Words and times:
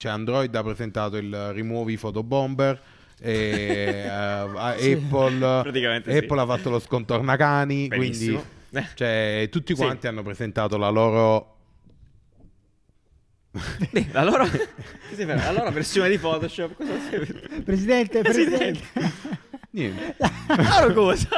Cioè 0.00 0.12
Android 0.12 0.54
ha 0.54 0.62
presentato 0.62 1.16
il 1.16 1.52
rimuovi 1.52 1.96
photobomber 1.96 2.80
e 3.20 4.04
uh, 4.06 4.54
Apple, 4.56 5.44
Apple 5.44 6.40
ha 6.40 6.46
fatto 6.46 6.70
lo 6.70 6.78
scontornacani, 6.78 7.88
quindi 7.88 8.40
cioè, 8.94 9.48
tutti 9.50 9.74
quanti 9.74 10.02
sì. 10.02 10.06
hanno 10.06 10.22
presentato 10.22 10.76
la 10.76 10.88
loro 10.90 11.56
la 14.12 14.22
loro, 14.22 14.46
la 15.16 15.50
loro 15.50 15.70
versione 15.72 16.10
di 16.10 16.18
Photoshop. 16.18 16.76
Presidente, 17.64 18.22
presidente. 18.22 18.80
Niente. 19.70 20.14
La 20.18 20.78
loro 20.80 20.94
cosa? 20.94 21.28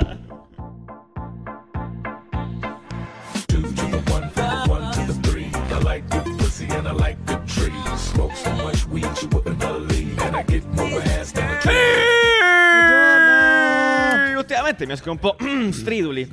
Much 8.71 8.87
weed 8.87 9.23
you 9.23 9.29
wouldn't 9.33 9.59
believe, 9.59 10.19
and 10.23 10.37
I 10.37 10.43
get 10.45 10.65
more 10.75 11.01
ass 11.19 11.33
than 11.33 11.45
a 11.45 11.61
ultimamente 14.37 14.87
mi 14.87 14.93
escono 14.93 15.13
un 15.13 15.19
po' 15.19 15.37
striduli. 15.71 16.29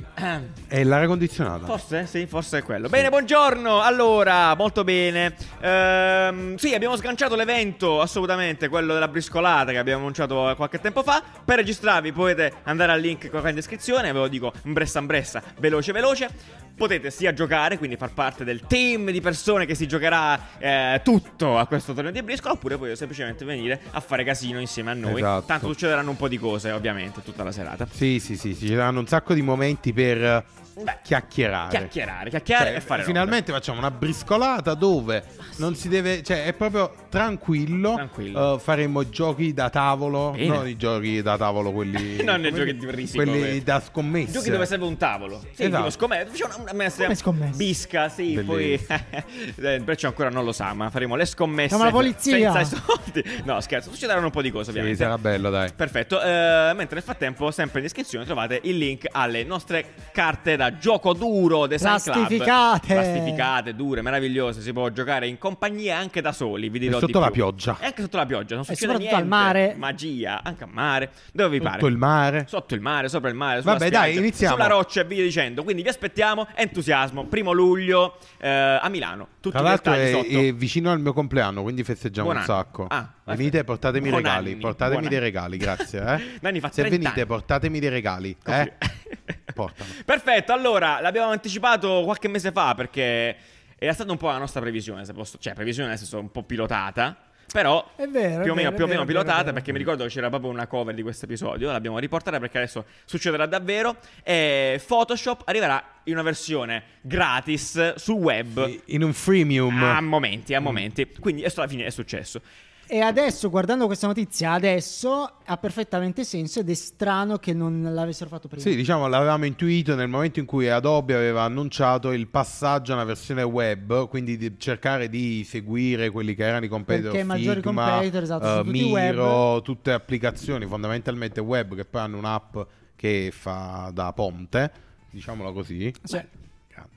È 0.66 0.82
l'aria 0.82 1.06
condizionata. 1.06 1.66
Forse? 1.66 2.06
Sì, 2.06 2.26
forse 2.26 2.58
è 2.58 2.62
quello. 2.62 2.88
Bene, 2.88 3.10
buongiorno. 3.10 3.80
Allora, 3.80 4.54
molto 4.54 4.82
bene. 4.82 5.34
Ehm, 5.60 6.56
sì, 6.56 6.74
abbiamo 6.74 6.96
sganciato 6.96 7.36
l'evento, 7.36 8.00
assolutamente, 8.00 8.68
quello 8.68 8.94
della 8.94 9.08
briscolata 9.08 9.72
che 9.72 9.78
abbiamo 9.78 10.00
annunciato 10.00 10.52
qualche 10.56 10.80
tempo 10.80 11.02
fa. 11.02 11.22
Per 11.44 11.56
registrarvi 11.56 12.12
potete 12.12 12.54
andare 12.64 12.92
al 12.92 13.00
link 13.00 13.30
qua 13.30 13.48
in 13.48 13.54
descrizione, 13.54 14.12
ve 14.12 14.18
lo 14.18 14.28
dico 14.28 14.52
imbressa 14.64 14.98
imbressa, 14.98 15.42
veloce 15.58 15.92
veloce. 15.92 16.66
Potete 16.78 17.10
sia 17.10 17.32
giocare, 17.32 17.76
quindi 17.76 17.96
far 17.96 18.12
parte 18.14 18.44
del 18.44 18.60
team 18.60 19.10
di 19.10 19.20
persone 19.20 19.66
che 19.66 19.74
si 19.74 19.88
giocherà 19.88 20.58
eh, 20.58 21.00
tutto 21.02 21.58
a 21.58 21.66
questo 21.66 21.92
torneo 21.92 22.12
di 22.12 22.22
briscola, 22.22 22.54
oppure 22.54 22.76
potete 22.76 22.94
semplicemente 22.94 23.44
venire 23.44 23.80
a 23.90 23.98
fare 23.98 24.22
casino 24.22 24.60
insieme 24.60 24.92
a 24.92 24.94
noi. 24.94 25.16
Esatto. 25.16 25.46
Tanto 25.46 25.66
succederanno 25.66 26.10
un 26.10 26.16
po' 26.16 26.28
di 26.28 26.38
cose, 26.38 26.70
ovviamente, 26.70 27.20
tutta 27.24 27.42
la 27.42 27.50
serata. 27.50 27.88
Sì, 27.90 28.20
sì, 28.20 28.36
sì, 28.36 28.54
ci 28.54 28.68
saranno 28.68 29.00
un 29.00 29.08
sacco 29.08 29.34
di 29.34 29.42
momenti 29.42 29.92
per 29.92 30.44
Beh, 30.82 30.98
chiacchierare. 31.02 31.70
Chiacchierare, 31.70 32.30
chiacchierare 32.30 32.68
cioè, 32.68 32.76
e 32.76 32.80
fare 32.80 33.02
Finalmente 33.02 33.46
roba. 33.46 33.58
facciamo 33.58 33.78
una 33.78 33.90
briscolata 33.90 34.74
dove 34.74 35.24
non 35.56 35.74
si 35.74 35.88
deve, 35.88 36.22
cioè 36.22 36.44
è 36.44 36.52
proprio 36.52 36.92
tranquillo. 37.08 37.94
tranquillo. 37.94 38.54
Uh, 38.54 38.58
faremo 38.58 39.08
giochi 39.08 39.52
da 39.52 39.70
tavolo, 39.70 40.32
Bene. 40.32 40.46
non 40.46 40.68
i 40.68 40.76
giochi 40.76 41.20
da 41.22 41.36
tavolo 41.36 41.72
quelli 41.72 42.22
Non 42.24 42.44
i 42.44 42.52
giochi 42.52 42.76
di 42.76 42.90
risico, 42.90 43.22
quelli 43.24 43.40
come... 43.40 43.62
da 43.62 43.80
scommesse. 43.80 44.32
Giochi 44.32 44.50
dove 44.50 44.66
serve 44.66 44.84
un 44.84 44.96
tavolo. 44.96 45.40
Sì, 45.52 45.64
esatto. 45.64 45.76
tipo 45.76 45.90
scommesse, 45.90 46.26
facciamo 46.26 46.54
una, 46.62 46.72
una, 46.72 46.92
una 46.96 47.14
scommesse. 47.14 47.56
Bisca, 47.56 48.08
sì, 48.08 48.34
Bellissimo. 48.34 48.52
poi 48.52 49.74
il 49.74 49.82
Breccia 49.82 50.06
ancora 50.08 50.28
non 50.28 50.44
lo 50.44 50.52
sa, 50.52 50.72
ma 50.74 50.90
faremo 50.90 51.16
le 51.16 51.24
scommesse 51.24 51.68
Siamo 51.68 51.84
la 51.84 51.90
polizia. 51.90 52.52
senza 52.52 52.76
i 52.76 52.80
soldi. 52.80 53.24
No, 53.44 53.60
scherzo, 53.60 53.90
succederanno 53.90 54.26
un 54.26 54.32
po' 54.32 54.42
di 54.42 54.50
cose, 54.50 54.70
ovviamente. 54.70 54.96
Sì, 54.96 55.02
sarà 55.02 55.18
bello, 55.18 55.50
dai. 55.50 55.70
Perfetto. 55.74 56.16
Uh, 56.16 56.74
mentre 56.74 56.94
nel 56.94 57.02
frattempo, 57.02 57.50
sempre 57.50 57.78
in 57.78 57.84
descrizione 57.84 58.24
trovate 58.24 58.60
il 58.62 58.78
link 58.78 59.06
alle 59.10 59.44
nostre 59.44 59.94
carte 60.12 60.56
da 60.56 60.67
gioco 60.76 61.12
duro 61.12 61.66
Design 61.66 61.88
Plastificate. 61.88 62.86
Club. 62.86 63.00
Plastificate, 63.00 63.74
dure, 63.74 64.02
meravigliose. 64.02 64.60
Si 64.60 64.72
può 64.72 64.88
giocare 64.90 65.26
in 65.26 65.38
compagnia 65.38 65.96
anche 65.96 66.20
da 66.20 66.32
soli. 66.32 66.68
Vi 66.68 66.78
dirò 66.78 66.98
e 66.98 67.00
sotto 67.00 67.20
la 67.20 67.30
pioggia. 67.30 67.76
E 67.80 67.86
anche 67.86 68.02
sotto 68.02 68.16
la 68.16 68.26
pioggia. 68.26 68.54
Non 68.54 68.64
succede 68.64 68.96
niente. 68.98 69.14
al 69.14 69.26
mare. 69.26 69.74
Magia, 69.76 70.42
anche 70.42 70.64
al 70.64 70.70
mare. 70.72 71.10
Dove 71.32 71.58
vi 71.58 71.64
sotto 71.64 71.68
pare? 71.68 71.78
Sotto 71.80 71.86
il 71.88 71.96
mare. 71.96 72.44
Sotto 72.46 72.74
il 72.74 72.80
mare, 72.80 73.08
sopra 73.08 73.28
il 73.28 73.34
mare. 73.34 73.60
Vabbè, 73.62 73.86
spiaggia, 73.86 73.98
dai, 73.98 74.16
iniziamo. 74.16 74.54
Sulla 74.54 74.66
roccia 74.66 75.00
e 75.00 75.04
via 75.04 75.22
dicendo. 75.22 75.62
Quindi 75.62 75.82
vi 75.82 75.88
aspettiamo. 75.88 76.46
Entusiasmo. 76.54 77.24
Primo 77.24 77.52
luglio 77.52 78.16
eh, 78.38 78.48
a 78.48 78.88
Milano. 78.88 79.28
Tutti 79.40 79.56
Tra 79.56 79.64
l'altro 79.64 79.92
è, 79.92 80.26
è, 80.26 80.52
vicino 80.54 80.90
al 80.90 81.00
mio 81.00 81.12
compleanno, 81.12 81.62
quindi 81.62 81.84
festeggiamo 81.84 82.28
Buon 82.28 82.40
un 82.40 82.46
sacco. 82.46 82.86
Ah, 82.88 83.08
venite, 83.24 83.64
portatemi 83.64 84.08
Buon 84.08 84.22
regali. 84.22 84.52
Anni. 84.52 84.60
Portatemi 84.60 84.98
Buon 84.98 85.10
dei 85.10 85.20
regali, 85.20 85.56
grazie. 85.56 85.86
Eh. 86.08 86.38
Nanni 86.40 86.60
Se 86.70 86.82
venite, 86.82 87.08
anni. 87.08 87.26
portatemi 87.26 87.80
dei 87.80 87.88
regali. 87.88 88.36
Eh? 88.44 88.72
Portano. 89.58 89.90
Perfetto, 90.04 90.52
allora 90.52 91.00
l'abbiamo 91.00 91.32
anticipato 91.32 92.02
qualche 92.04 92.28
mese 92.28 92.52
fa 92.52 92.76
perché 92.76 93.36
era 93.76 93.92
stata 93.92 94.12
un 94.12 94.16
po' 94.16 94.28
la 94.28 94.38
nostra 94.38 94.60
previsione, 94.60 95.04
se 95.04 95.12
posso, 95.12 95.36
cioè 95.40 95.52
previsione 95.54 95.88
nel 95.88 95.98
senso 95.98 96.20
un 96.20 96.30
po' 96.30 96.44
pilotata. 96.44 97.16
Però 97.50 97.92
è 97.96 98.06
vero, 98.06 98.42
più 98.42 98.52
o 98.52 98.54
meno, 98.54 98.68
vero, 98.68 98.76
più 98.76 98.84
o 98.84 98.86
meno 98.86 99.04
vero, 99.04 99.04
pilotata 99.04 99.42
vero, 99.44 99.54
perché 99.54 99.72
mi 99.72 99.78
ricordo 99.78 100.04
che 100.04 100.10
c'era 100.10 100.28
proprio 100.28 100.50
una 100.50 100.66
cover 100.66 100.94
di 100.94 101.02
questo 101.02 101.24
episodio. 101.24 101.72
L'abbiamo 101.72 101.98
riportata 101.98 102.38
perché 102.38 102.58
adesso 102.58 102.84
succederà 103.04 103.46
davvero. 103.46 103.96
E 104.22 104.80
Photoshop 104.86 105.42
arriverà 105.46 105.82
in 106.04 106.12
una 106.12 106.22
versione 106.22 106.82
gratis 107.00 107.94
sul 107.94 108.16
web. 108.16 108.82
In 108.86 109.02
un 109.02 109.14
freemium. 109.14 109.82
A 109.82 110.00
momenti, 110.02 110.54
a 110.54 110.60
momenti. 110.60 111.08
Quindi 111.18 111.42
alla 111.42 111.66
fine 111.66 111.86
è 111.86 111.90
successo. 111.90 112.42
E 112.90 113.00
adesso, 113.00 113.50
guardando 113.50 113.84
questa 113.84 114.06
notizia, 114.06 114.52
adesso 114.52 115.30
ha 115.44 115.56
perfettamente 115.58 116.24
senso 116.24 116.60
ed 116.60 116.70
è 116.70 116.74
strano 116.74 117.36
che 117.36 117.52
non 117.52 117.82
l'avessero 117.92 118.30
fatto 118.30 118.48
prima. 118.48 118.62
Sì, 118.62 118.74
diciamo, 118.74 119.06
l'avevamo 119.08 119.44
intuito 119.44 119.94
nel 119.94 120.08
momento 120.08 120.40
in 120.40 120.46
cui 120.46 120.70
Adobe 120.70 121.14
aveva 121.14 121.42
annunciato 121.42 122.12
il 122.12 122.28
passaggio 122.28 122.92
a 122.92 122.94
una 122.94 123.04
versione 123.04 123.42
web, 123.42 124.08
quindi 124.08 124.38
di 124.38 124.54
cercare 124.56 125.10
di 125.10 125.44
seguire 125.44 126.08
quelli 126.08 126.34
che 126.34 126.44
erano 126.44 126.64
i 126.64 126.68
competitor 126.68 127.10
Perché 127.10 127.26
maggiori 127.26 127.60
Figma, 127.60 127.90
competitor, 127.90 128.22
esatto, 128.22 128.60
uh, 128.60 128.70
Miro, 128.70 129.52
web. 129.52 129.62
tutte 129.62 129.92
applicazioni 129.92 130.64
fondamentalmente 130.64 131.40
web 131.40 131.74
che 131.74 131.84
poi 131.84 132.00
hanno 132.00 132.16
un'app 132.16 132.58
che 132.96 133.30
fa 133.36 133.90
da 133.92 134.14
ponte, 134.14 134.72
diciamola 135.10 135.52
così. 135.52 135.92
Sì. 136.02 136.37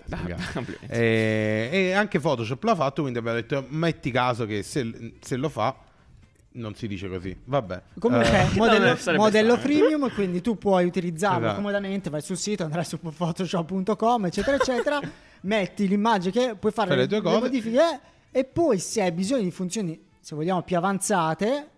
Grande, 0.06 0.36
grande. 0.52 0.78
E, 0.88 1.69
e, 1.72 1.92
anche 1.94 2.19
Photoshop 2.19 2.64
l'ha 2.64 2.75
fatto, 2.75 3.02
quindi 3.02 3.19
abbiamo 3.19 3.38
detto 3.38 3.66
metti 3.69 4.12
caso 4.12 4.46
che 4.46 4.64
se, 4.64 5.14
se 5.19 5.36
lo 5.36 5.50
fa 5.50 5.75
non 6.53 6.75
si 6.75 6.88
dice 6.88 7.08
così, 7.08 7.36
vabbè. 7.46 7.81
Comunque, 8.00 8.30
uh, 8.53 8.58
modello, 8.58 8.97
modello 9.16 9.58
freemium, 9.58 10.12
quindi 10.14 10.42
tu 10.42 10.58
puoi 10.58 10.86
utilizzarlo 10.86 11.46
esatto. 11.46 11.56
comodamente, 11.56 12.09
vai 12.09 12.22
sul 12.22 12.38
sito, 12.38 12.64
andrai 12.64 12.84
su 12.84 13.00
photoshop.com, 13.00 14.25
eccetera, 14.25 14.58
eccetera, 14.58 15.00
metti 15.42 15.88
l'immagine 15.88 16.31
che 16.31 16.56
puoi 16.56 16.72
fare, 16.72 16.96
le, 16.96 17.06
le, 17.06 17.22
le 17.22 17.40
modifiche 17.40 18.00
e 18.31 18.44
poi 18.44 18.80
se 18.80 19.02
hai 19.02 19.12
bisogno 19.12 19.44
di 19.44 19.52
funzioni, 19.52 20.02
se 20.19 20.36
vogliamo, 20.36 20.62
più 20.63 20.78
avanzate, 20.78 21.69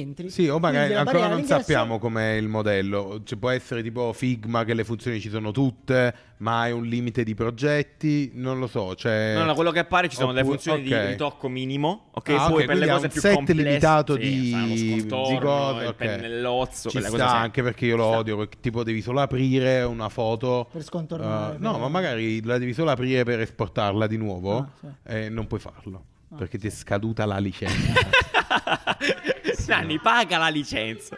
entri. 0.00 0.30
Sì, 0.30 0.48
o 0.48 0.58
magari 0.58 0.94
ancora 0.94 1.28
non 1.28 1.44
sappiamo 1.44 1.98
com'è 1.98 2.32
il 2.32 2.48
modello. 2.48 3.22
Ci 3.24 3.36
può 3.36 3.50
essere 3.50 3.82
tipo 3.82 4.12
Figma 4.12 4.64
che 4.64 4.74
le 4.74 4.84
funzioni 4.84 5.20
ci 5.20 5.30
sono 5.30 5.50
tutte, 5.50 6.14
ma 6.38 6.60
hai 6.60 6.72
un 6.72 6.84
limite 6.84 7.24
di 7.24 7.34
progetti, 7.34 8.32
non 8.34 8.58
lo 8.58 8.66
so. 8.66 8.94
Cioè... 8.94 9.34
No, 9.36 9.44
no, 9.44 9.54
quello 9.54 9.70
che 9.70 9.78
appare 9.80 10.08
ci 10.08 10.16
sono 10.16 10.28
Oppure, 10.28 10.42
delle 10.42 10.54
funzioni 10.54 10.86
okay. 10.86 11.04
di 11.04 11.10
ritocco 11.12 11.48
minimo, 11.48 12.08
ok? 12.12 12.28
Ah, 12.30 12.46
Poi 12.46 12.52
okay, 12.54 12.66
per 12.66 12.76
le 12.76 12.88
cose 12.88 13.08
più 13.08 13.20
set 13.20 13.34
complesse, 13.34 13.62
limitato 13.62 14.14
sì, 14.14 14.20
di 14.20 15.00
zigoto, 15.00 15.80
il 15.80 15.86
okay. 15.86 15.94
pennellozzo, 15.94 16.90
ci 16.90 17.02
sta 17.02 17.30
anche 17.30 17.62
perché 17.62 17.86
io 17.86 17.96
lo 17.96 18.06
odio, 18.06 18.36
perché 18.36 18.58
tipo 18.60 18.82
devi 18.82 19.00
solo 19.00 19.20
aprire 19.20 19.82
una 19.82 20.08
foto 20.08 20.68
per 20.72 20.82
scontornare. 20.82 21.56
Uh, 21.56 21.62
no, 21.62 21.78
ma 21.78 21.88
magari 21.88 22.42
la 22.42 22.58
devi 22.58 22.72
solo 22.72 22.90
aprire 22.90 23.24
per 23.24 23.40
esportarla 23.40 24.06
di 24.06 24.16
nuovo 24.16 24.56
ah, 24.58 24.68
sì. 24.78 24.86
e 25.02 25.28
non 25.28 25.46
puoi 25.46 25.60
farlo. 25.60 26.04
Ah, 26.30 26.36
perché 26.36 26.58
ti 26.58 26.66
è 26.66 26.70
scaduta 26.70 27.24
la 27.26 27.38
licenza. 27.38 27.92
Nanni, 29.66 29.98
paga 29.98 30.38
la 30.38 30.48
licenza. 30.48 31.16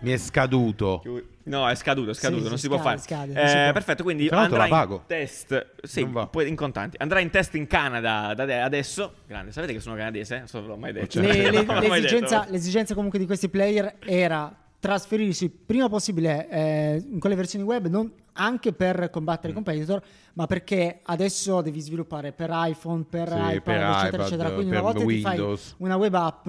Mi 0.00 0.12
è 0.12 0.16
scaduto. 0.16 1.02
No, 1.44 1.68
è 1.68 1.74
scaduto, 1.74 2.10
è 2.10 2.14
scaduto, 2.14 2.44
sì, 2.44 2.48
non 2.48 2.58
si 2.58 2.66
scade, 2.66 2.80
può 2.80 2.84
fare. 2.84 2.98
Scade, 3.00 3.32
eh, 3.32 3.48
si 3.48 3.72
perfetto, 3.72 4.02
quindi 4.02 4.28
andrà 4.28 4.66
in 4.66 5.00
test. 5.06 5.66
Sì, 5.82 6.06
poi 6.06 6.48
in 6.48 6.56
contanti. 6.56 6.96
Andrà 6.98 7.20
in 7.20 7.30
test 7.30 7.54
in 7.54 7.66
Canada 7.66 8.32
da 8.34 8.64
adesso. 8.64 9.14
Grande, 9.26 9.52
sapete 9.52 9.72
che 9.72 9.80
sono 9.80 9.96
canadese? 9.96 10.38
Non 10.38 10.46
so, 10.46 10.60
l'ho 10.60 10.76
mai 10.76 10.92
detto. 10.92 11.20
Le, 11.20 11.50
le, 11.50 11.64
l'esigenza, 11.88 12.46
l'esigenza 12.48 12.94
comunque 12.94 13.18
di 13.18 13.26
questi 13.26 13.48
player 13.48 13.96
era 14.00 14.54
trasferirsi 14.78 15.50
prima 15.50 15.88
possibile 15.90 16.48
eh, 16.48 17.04
in 17.06 17.20
quelle 17.20 17.34
versioni 17.34 17.64
web, 17.64 17.86
non 17.86 18.10
anche 18.32 18.72
per 18.72 19.10
combattere 19.10 19.48
i 19.48 19.50
mm. 19.52 19.54
competitor, 19.54 20.02
ma 20.34 20.46
perché 20.46 21.00
adesso 21.02 21.60
devi 21.60 21.80
sviluppare 21.80 22.32
per 22.32 22.48
iPhone, 22.50 23.04
per 23.08 23.28
sì, 23.28 23.34
iPad, 23.34 23.62
per 23.62 23.74
eccetera, 23.74 24.06
iPad, 24.06 24.20
eccetera. 24.20 24.50
Quindi 24.52 24.70
una 24.70 24.80
volta 24.80 25.04
ti 25.04 25.20
fai 25.20 25.58
una 25.78 25.96
web 25.96 26.14
app 26.14 26.48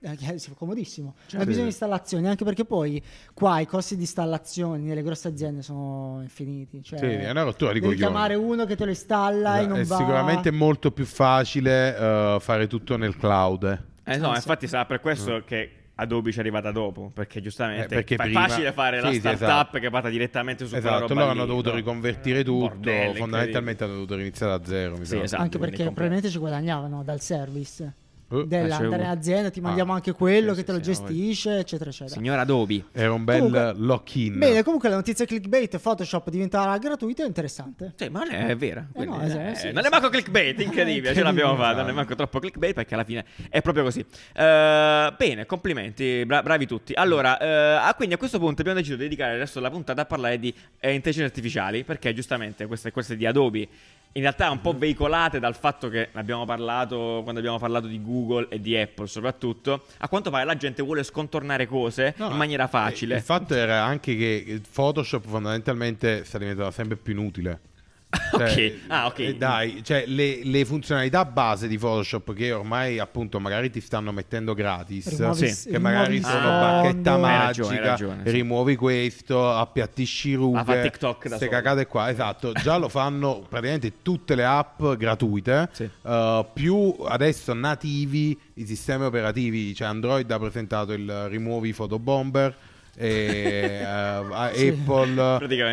eh, 0.00 0.40
comodissimo, 0.54 1.14
certo. 1.16 1.32
non 1.32 1.40
hai 1.40 1.46
bisogno 1.46 1.64
di 1.64 1.70
installazioni, 1.70 2.28
anche 2.28 2.44
perché 2.44 2.64
poi 2.64 3.02
qua 3.34 3.60
i 3.60 3.66
costi 3.66 3.96
di 3.96 4.02
installazioni 4.02 4.84
nelle 4.84 5.02
grosse 5.02 5.28
aziende 5.28 5.62
sono 5.62 6.20
infiniti. 6.22 6.82
Cioè, 6.82 6.98
sì, 6.98 7.04
è 7.06 7.30
una 7.30 7.42
rottura 7.42 7.72
di 7.72 7.80
devi 7.80 7.94
coglioni. 7.94 8.12
chiamare 8.12 8.34
uno 8.34 8.64
che 8.64 8.76
te 8.76 8.84
lo 8.84 8.90
installa 8.90 9.56
no, 9.56 9.62
e 9.62 9.66
non 9.66 9.78
è 9.78 9.84
va... 9.84 9.96
sicuramente 9.96 10.50
molto 10.50 10.92
più 10.92 11.04
facile 11.04 11.90
uh, 11.90 12.40
fare 12.40 12.66
tutto 12.66 12.96
nel 12.96 13.16
cloud. 13.16 13.86
Eh 14.04 14.16
no, 14.16 14.34
infatti 14.34 14.66
sarà 14.66 14.86
per 14.86 15.00
questo 15.00 15.36
mm. 15.36 15.40
che 15.44 15.72
Adobe 16.00 16.30
ci 16.30 16.38
è 16.38 16.40
arrivata 16.40 16.70
dopo 16.70 17.10
perché 17.12 17.40
giustamente 17.40 17.86
eh, 17.86 17.88
perché 17.88 18.14
è 18.14 18.18
prima... 18.18 18.46
facile 18.46 18.72
fare 18.72 18.98
sì, 18.98 19.04
la 19.04 19.10
sì, 19.10 19.18
startup 19.18 19.40
esatto. 19.40 19.78
che 19.80 19.90
parta 19.90 20.08
direttamente 20.08 20.64
su 20.64 20.76
esatto, 20.76 20.80
quella 20.80 20.98
roba 21.00 21.14
loro 21.14 21.30
hanno 21.32 21.44
dovuto 21.44 21.70
no? 21.70 21.74
riconvertire 21.74 22.44
tutto 22.44 22.68
Bordelli, 22.68 23.16
fondamentalmente 23.16 23.84
hanno 23.84 23.94
dovuto 23.94 24.14
iniziare 24.14 24.58
da 24.58 24.64
zero 24.64 25.04
sì, 25.04 25.18
esatto, 25.18 25.42
anche 25.42 25.58
perché 25.58 25.82
probabilmente 25.82 26.30
ci 26.30 26.38
guadagnavano 26.38 27.02
dal 27.02 27.20
service 27.20 27.92
uh, 28.28 28.44
dell'andare 28.44 29.02
in 29.02 29.08
azienda, 29.08 29.50
ti 29.50 29.60
mandiamo 29.60 29.92
ah, 29.92 29.96
anche 29.96 30.12
quello 30.12 30.50
sì, 30.52 30.60
che 30.60 30.64
te 30.64 30.72
lo 30.72 30.80
gestisce, 30.80 31.58
eccetera, 31.58 31.90
eccetera. 31.90 32.16
Signora 32.16 32.42
Adobe. 32.42 32.84
Era 32.92 33.12
un 33.12 33.24
bel 33.24 33.36
comunque, 33.38 33.74
lock-in. 33.76 34.38
Bene, 34.38 34.62
comunque 34.62 34.88
la 34.88 34.96
notizia 34.96 35.24
clickbait 35.24 35.78
Photoshop 35.78 36.30
diventerà 36.30 36.76
gratuito 36.78 37.22
è 37.22 37.26
interessante. 37.26 37.94
Sì, 37.96 38.08
ma 38.08 38.28
è 38.28 38.56
vera. 38.56 38.86
Eh 38.94 39.04
no, 39.04 39.20
eh, 39.22 39.54
sì, 39.54 39.72
non 39.72 39.84
è 39.84 39.88
manco 39.88 40.08
clickbait, 40.08 40.60
incredibile, 40.60 41.14
ce 41.14 41.22
l'abbiamo 41.22 41.56
fatta, 41.56 41.80
non 41.80 41.90
è 41.90 41.92
manco 41.92 42.14
troppo 42.14 42.38
clickbait 42.38 42.74
perché 42.74 42.94
alla 42.94 43.04
fine 43.04 43.24
è 43.48 43.60
proprio 43.62 43.84
così. 43.84 44.00
Uh, 44.00 45.14
bene, 45.16 45.46
complimenti, 45.46 46.24
bra- 46.24 46.42
bravi 46.42 46.66
tutti. 46.66 46.92
Allora, 46.94 47.88
uh, 47.88 47.94
quindi 47.96 48.14
a 48.14 48.18
questo 48.18 48.38
punto 48.38 48.60
abbiamo 48.60 48.78
deciso 48.78 48.96
di 48.96 49.02
dedicare 49.02 49.34
il 49.34 49.38
resto 49.38 49.58
della 49.58 49.70
puntata 49.70 50.02
a 50.02 50.04
parlare 50.04 50.38
di 50.38 50.54
eh, 50.78 50.92
intelligenze 50.92 51.30
artificiali 51.30 51.84
perché 51.84 52.12
giustamente 52.14 52.66
queste, 52.66 52.92
queste 52.92 53.16
di 53.16 53.26
Adobe 53.26 53.68
in 54.18 54.24
realtà 54.24 54.50
un 54.50 54.60
po' 54.60 54.76
veicolate 54.76 55.38
dal 55.38 55.54
fatto 55.54 55.88
che 55.88 56.08
ne 56.12 56.20
abbiamo 56.20 56.44
parlato 56.44 57.20
quando 57.22 57.38
abbiamo 57.38 57.58
parlato 57.58 57.86
di 57.86 58.02
Google 58.02 58.48
e 58.50 58.60
di 58.60 58.76
Apple 58.76 59.06
soprattutto. 59.06 59.84
A 59.98 60.08
quanto 60.08 60.30
pare 60.30 60.44
la 60.44 60.56
gente 60.56 60.82
vuole 60.82 61.04
scontornare 61.04 61.66
cose 61.66 62.14
no, 62.18 62.28
in 62.30 62.36
maniera 62.36 62.66
facile. 62.66 63.16
Il 63.16 63.22
fatto 63.22 63.54
era 63.54 63.84
anche 63.84 64.16
che 64.16 64.60
Photoshop 64.72 65.24
fondamentalmente 65.26 66.24
sta 66.24 66.38
diventando 66.38 66.72
sempre 66.72 66.96
più 66.96 67.12
inutile. 67.12 67.60
Cioè, 68.30 68.48
ok, 68.48 68.74
ah, 68.88 69.06
ok. 69.06 69.18
Eh, 69.18 69.36
dai, 69.36 69.82
cioè, 69.84 70.04
le, 70.06 70.40
le, 70.42 70.64
funzionalità 70.64 71.24
base 71.24 71.68
di 71.68 71.76
Photoshop 71.76 72.32
che 72.34 72.52
ormai 72.52 72.98
appunto 72.98 73.38
magari 73.38 73.70
ti 73.70 73.80
stanno 73.80 74.12
mettendo 74.12 74.54
gratis, 74.54 75.08
rimuovi, 75.08 75.48
sì. 75.48 75.70
che 75.70 75.78
magari 75.78 76.22
sono 76.22 76.48
bacchetta 76.48 77.16
magica, 77.18 77.68
hai 77.68 77.78
ragione, 77.78 78.22
sì. 78.24 78.30
rimuovi 78.30 78.76
questo, 78.76 79.50
appiattisci 79.50 80.34
rughe, 80.34 80.78
ah, 80.78 80.82
TikTok 80.82 81.22
da 81.22 81.28
queste 81.36 81.48
cacate 81.48 81.86
qua, 81.86 82.10
esatto, 82.10 82.52
già 82.52 82.76
lo 82.76 82.88
fanno 82.88 83.44
praticamente 83.46 84.00
tutte 84.02 84.34
le 84.34 84.44
app 84.44 84.82
gratuite, 84.82 85.68
sì. 85.72 85.88
uh, 86.02 86.46
più 86.52 86.94
adesso 87.06 87.52
nativi 87.52 88.38
i 88.54 88.66
sistemi 88.66 89.04
operativi, 89.04 89.74
cioè 89.74 89.88
Android 89.88 90.30
ha 90.30 90.38
presentato 90.38 90.92
il 90.92 91.28
rimuovi 91.28 91.72
photobomber 91.72 92.56
e, 93.00 93.80
uh, 93.80 94.32
Apple, 94.32 95.20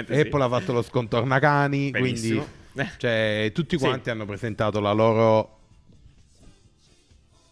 Apple 0.09 0.43
ha 0.43 0.49
fatto 0.49 0.73
lo 0.73 0.83
scontornacani, 0.83 1.91
quindi 1.91 2.43
cioè, 2.97 3.51
tutti 3.51 3.77
quanti 3.77 4.03
sì. 4.03 4.09
hanno 4.11 4.25
presentato 4.25 4.79
la 4.79 4.91
loro 4.91 5.55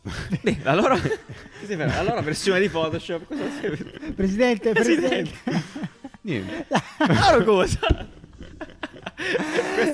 la 0.64 0.76
loro, 0.76 1.00
la 1.66 2.04
loro 2.04 2.22
versione 2.22 2.60
di 2.60 2.70
Photoshop. 2.70 3.26
Cosa 3.26 3.44
Presidente, 4.14 4.74
presidente. 4.74 5.32
Niente. 6.22 6.66
La 6.98 7.32
loro 7.32 7.44
cosa? 7.44 7.80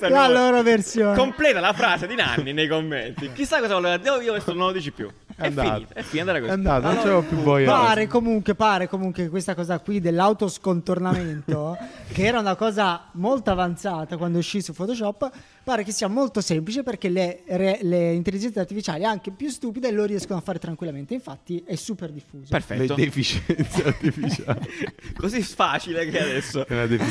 la 0.09 0.27
loro 0.27 0.63
versione. 0.63 1.15
Completa 1.15 1.59
la 1.59 1.73
frase 1.73 2.07
di 2.07 2.15
Nanni 2.15 2.53
nei 2.53 2.67
commenti. 2.67 3.31
Chissà 3.33 3.59
cosa 3.59 3.75
voleva 3.75 3.97
dire. 3.97 4.23
Io 4.23 4.31
questo 4.31 4.53
non 4.53 4.67
lo 4.67 4.71
dici 4.71 4.91
più. 4.91 5.09
È, 5.39 5.44
è 5.44 5.47
andato. 5.47 5.86
È 5.94 6.01
finita 6.01 6.33
così. 6.33 6.50
È 6.50 6.51
andato, 6.51 6.88
non 6.88 6.95
c'avevo 6.97 7.21
più 7.21 7.38
voglia. 7.38 7.71
Pare 7.71 8.07
comunque, 8.07 8.56
pare 8.56 8.89
comunque 8.89 9.24
che 9.24 9.30
questa 9.30 9.56
cosa 9.56 9.80
qui 9.80 10.01
dell'autoscontornamento, 10.01 11.77
che 12.12 12.25
era 12.25 12.39
una 12.39 12.56
cosa 12.56 13.06
molto 13.13 13.50
avanzata 13.50 14.18
quando 14.18 14.38
uscì 14.38 14.62
su 14.62 14.74
Photoshop, 14.74 15.31
pare 15.63 15.83
che 15.83 15.91
sia 15.91 16.07
molto 16.07 16.41
semplice 16.41 16.83
perché 16.83 17.09
le, 17.09 17.41
re, 17.47 17.79
le, 17.81 18.13
intelligenze 18.13 18.59
artificiali, 18.59 19.03
anche 19.03 19.31
più 19.31 19.50
stupide, 19.50 19.91
lo 19.91 20.06
riescono 20.06 20.39
a 20.39 20.41
fare 20.41 20.59
tranquillamente. 20.59 21.13
Infatti 21.13 21.63
è 21.65 21.75
super 21.75 22.11
diffuso. 22.11 22.47
Perfetto. 22.50 22.95
Le 22.95 23.03
deficienze 23.06 23.83
artificiali. 23.83 24.69
Così 25.15 25.41
facile 25.41 26.07
che 26.07 26.19
adesso 26.19 26.65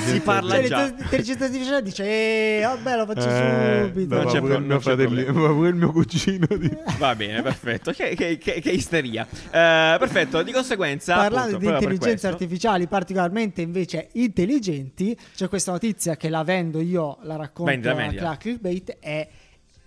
si 0.06 0.20
parla 0.20 0.54
cioè, 0.54 0.66
già. 0.66 0.84
L'intelligenza 0.86 1.44
artificiale 1.44 1.82
dice, 1.82 2.04
eh, 2.04 2.60
vabbè, 2.62 2.96
lo 2.96 3.06
faccio 3.06 3.28
eh, 3.28 3.82
subito. 3.86 4.14
Non 4.14 4.26
c'è 4.26 4.40
pure, 4.40 4.54
il 4.54 4.62
mio 4.62 4.80
fratello, 4.80 5.32
pure 5.32 5.68
il 5.68 5.74
mio 5.74 5.92
cugino. 5.92 6.46
Di... 6.56 6.76
Va 6.98 7.14
bene, 7.14 7.42
perfetto. 7.42 7.92
Che, 7.92 8.14
che, 8.14 8.38
che, 8.38 8.60
che 8.60 8.70
isteria. 8.70 9.26
Uh, 9.30 9.50
perfetto, 9.98 10.42
di 10.42 10.52
conseguenza... 10.52 11.16
Parlando 11.16 11.56
appunto, 11.56 11.78
di 11.78 11.84
intelligenze 11.84 12.26
artificiali 12.26 12.86
particolarmente 12.86 13.60
invece 13.62 14.08
intelligenti, 14.12 15.16
c'è 15.34 15.48
questa 15.48 15.72
notizia 15.72 16.16
che 16.16 16.28
la 16.28 16.42
vendo 16.42 16.80
io, 16.80 17.18
la 17.22 17.36
racconto 17.36 17.88
a 17.88 18.36
clickbait 18.38 18.96
è 19.00 19.28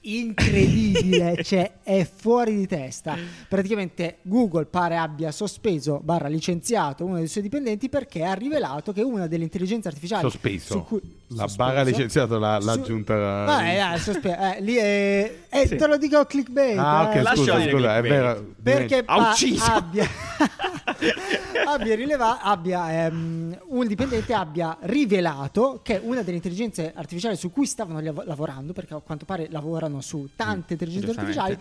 incredibile, 0.01 1.41
cioè 1.43 1.71
è 1.83 2.07
fuori 2.11 2.55
di 2.55 2.67
testa. 2.67 3.17
Praticamente 3.47 4.17
Google 4.23 4.65
pare 4.65 4.97
abbia 4.97 5.31
sospeso 5.31 5.99
barra 6.03 6.27
licenziato 6.27 7.05
uno 7.05 7.17
dei 7.17 7.27
suoi 7.27 7.43
dipendenti 7.43 7.89
perché 7.89 8.23
ha 8.23 8.33
rivelato 8.33 8.91
che 8.93 9.01
una 9.01 9.27
delle 9.27 9.43
intelligenze 9.43 9.87
artificiali 9.87 10.29
sospeso. 10.29 10.81
Cui, 10.83 10.99
la 11.27 11.43
sospeso, 11.43 11.55
barra 11.55 11.83
licenziato 11.83 12.39
l'ha, 12.39 12.59
l'ha 12.59 12.71
aggiunta. 12.71 13.45
Ah, 13.45 13.93
eh, 13.93 13.99
sospe- 13.99 14.55
eh, 14.57 14.61
lì 14.61 14.75
è, 14.75 15.33
eh, 15.49 15.67
sì. 15.67 15.75
te 15.75 15.87
lo 15.87 15.97
dico 15.97 16.25
clickbait. 16.25 16.77
Ah, 16.77 17.09
ok, 17.09 17.15
eh. 17.15 17.35
scusa, 17.35 17.69
scusa, 17.69 17.97
è 17.97 18.01
vero. 18.01 18.53
Perché 18.61 19.03
ha 19.05 19.31
ucciso. 19.31 19.63
abbia 19.65 20.07
abbia, 21.65 21.95
rileva- 21.95 22.41
abbia 22.41 23.05
ehm, 23.05 23.57
un 23.67 23.87
dipendente 23.87 24.33
abbia 24.33 24.77
rivelato 24.81 25.79
che 25.83 25.99
una 26.01 26.21
delle 26.21 26.37
intelligenze 26.37 26.91
artificiali 26.95 27.35
su 27.35 27.51
cui 27.51 27.65
stavano 27.65 27.99
lav- 27.99 28.25
lavorando, 28.25 28.73
perché 28.73 28.93
a 28.93 28.99
quanto 28.99 29.25
pare 29.25 29.47
lavorano 29.49 29.90
su 29.99 30.29
tante 30.35 30.75
mm, 30.75 30.79
intelligenze 30.79 31.09
artificiali, 31.09 31.57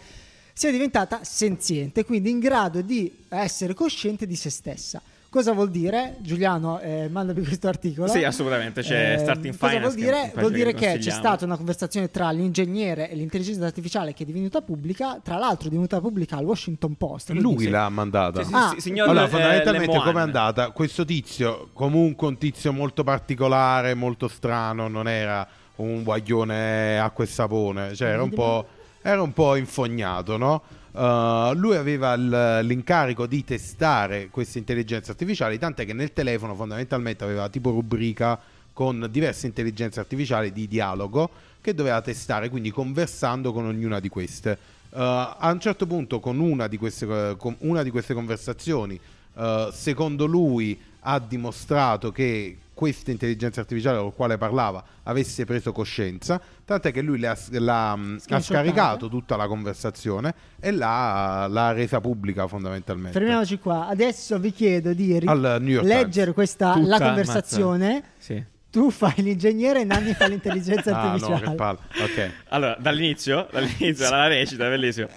sia 0.53 0.71
diventata 0.71 1.25
senziente, 1.25 2.05
quindi 2.05 2.31
in 2.31 2.39
grado 2.39 2.83
di 2.83 3.11
essere 3.31 3.75
cosciente 3.75 4.27
di 4.27 4.37
se 4.37 4.51
stessa. 4.51 5.03
Cosa 5.31 5.53
vuol 5.53 5.71
dire? 5.71 6.17
Giuliano, 6.19 6.81
eh, 6.81 7.09
mandami 7.09 7.45
questo 7.45 7.69
articolo. 7.69 8.09
Sì, 8.09 8.25
assolutamente, 8.25 8.83
c'è 8.83 9.13
eh, 9.15 9.19
Starting 9.19 9.57
Cosa 9.57 9.69
Finance. 9.69 9.95
vuol 9.95 9.95
dire? 9.95 10.33
Vuol 10.35 10.53
dire 10.53 10.75
che, 10.75 10.95
che 10.95 10.99
c'è 10.99 11.11
stata 11.11 11.45
una 11.45 11.57
conversazione 11.57 12.11
tra 12.11 12.33
l'ingegnere 12.33 13.09
e 13.09 13.15
l'intelligenza 13.15 13.65
artificiale 13.65 14.13
che 14.13 14.25
è 14.25 14.27
divenuta 14.27 14.61
pubblica, 14.61 15.21
tra 15.23 15.37
l'altro 15.37 15.67
è 15.67 15.69
divenuta 15.69 16.01
pubblica 16.01 16.37
al 16.37 16.45
Washington 16.45 16.97
Post. 16.97 17.31
Lui 17.31 17.69
l'ha 17.69 17.89
mandata. 17.89 18.43
Sì, 18.43 18.53
ah. 18.53 18.73
sì, 18.75 18.81
signor 18.81 19.09
allora, 19.09 19.27
eh, 19.27 19.29
fondamentalmente 19.29 19.99
come 20.01 20.19
è 20.19 20.23
andata? 20.23 20.73
Questo 20.73 21.05
tizio, 21.05 21.71
comunque 21.75 22.27
un 22.27 22.37
tizio 22.37 22.73
molto 22.73 23.05
particolare, 23.05 23.95
molto 23.95 24.27
strano, 24.27 24.89
non 24.89 25.07
era 25.07 25.47
un 25.77 26.03
guaglione 26.03 26.99
acqua 26.99 27.25
e 27.25 27.27
sapone, 27.27 27.95
cioè 27.95 28.09
era 28.09 28.23
un 28.23 28.31
po', 28.31 28.67
era 29.03 29.23
un 29.23 29.33
po' 29.33 29.57
infognato, 29.57 30.37
no? 30.37 30.63
Uh, 30.93 31.55
lui 31.55 31.77
aveva 31.77 32.17
l- 32.17 32.65
l'incarico 32.65 33.27
di 33.27 33.45
testare 33.45 34.29
queste 34.29 34.59
intelligenze 34.59 35.13
artificiali, 35.13 35.59
tant'è 35.59 35.87
che 35.87 35.93
nel 35.93 36.13
telefono 36.13 36.55
fondamentalmente 36.55 37.23
aveva 37.23 37.49
tipo 37.49 37.71
rubrica 37.71 38.39
con 38.73 39.07
diverse 39.11 39.47
intelligenze 39.47 40.01
artificiali 40.01 40.53
di 40.53 40.67
dialogo 40.67 41.31
che 41.61 41.75
doveva 41.75 42.01
testare, 42.01 42.49
quindi 42.49 42.71
conversando 42.71 43.53
con 43.53 43.67
ognuna 43.67 44.01
di 44.01 44.09
queste. 44.09 44.59
Uh, 44.91 44.99
a 44.99 45.51
un 45.53 45.61
certo 45.61 45.87
punto, 45.87 46.19
con 46.19 46.41
una 46.41 46.67
di 46.67 46.77
queste, 46.77 47.37
con 47.37 47.55
una 47.61 47.85
di 47.85 47.91
queste 47.91 48.13
conversazioni, 48.13 48.99
uh, 49.35 49.71
secondo 49.71 50.27
lui 50.27 50.79
ha 51.01 51.19
dimostrato 51.19 52.11
che 52.11 52.57
questa 52.81 53.11
intelligenza 53.11 53.61
artificiale 53.61 53.99
con 53.99 54.07
la 54.07 54.13
quale 54.13 54.39
parlava 54.39 54.83
avesse 55.03 55.45
preso 55.45 55.71
coscienza, 55.71 56.41
tant'è 56.65 56.91
che 56.93 57.03
lui 57.03 57.19
l'ha, 57.19 57.37
l'ha, 57.51 57.93
ha 57.93 58.41
scaricato 58.41 59.11
tutta 59.11 59.37
la 59.37 59.47
conversazione 59.47 60.35
e 60.59 60.71
l'ha, 60.71 61.47
l'ha, 61.47 61.73
resa 61.73 62.01
pubblica 62.01 62.47
fondamentalmente. 62.47 63.19
Fermiamoci 63.19 63.59
qua, 63.59 63.87
adesso 63.87 64.39
vi 64.39 64.51
chiedo 64.51 64.95
di 64.95 65.19
ri- 65.19 65.83
leggere 65.83 66.33
questa, 66.33 66.81
la 66.81 66.99
conversazione. 66.99 68.03
Sì. 68.17 68.43
Tu 68.71 68.91
fai 68.91 69.13
l'ingegnere 69.17 69.83
e 69.83 69.85
Nanni 69.85 70.15
fa 70.15 70.27
l'intelligenza 70.27 70.97
ah, 70.97 71.03
artificiale. 71.03 71.45
No, 71.45 71.51
che 71.51 71.57
palla. 71.57 71.79
Ok. 72.03 72.31
Allora, 72.49 72.79
dall'inizio, 72.81 73.47
dall'inizio 73.53 74.07
alla 74.07 74.27
recita, 74.29 74.67
bellissimo. 74.71 75.09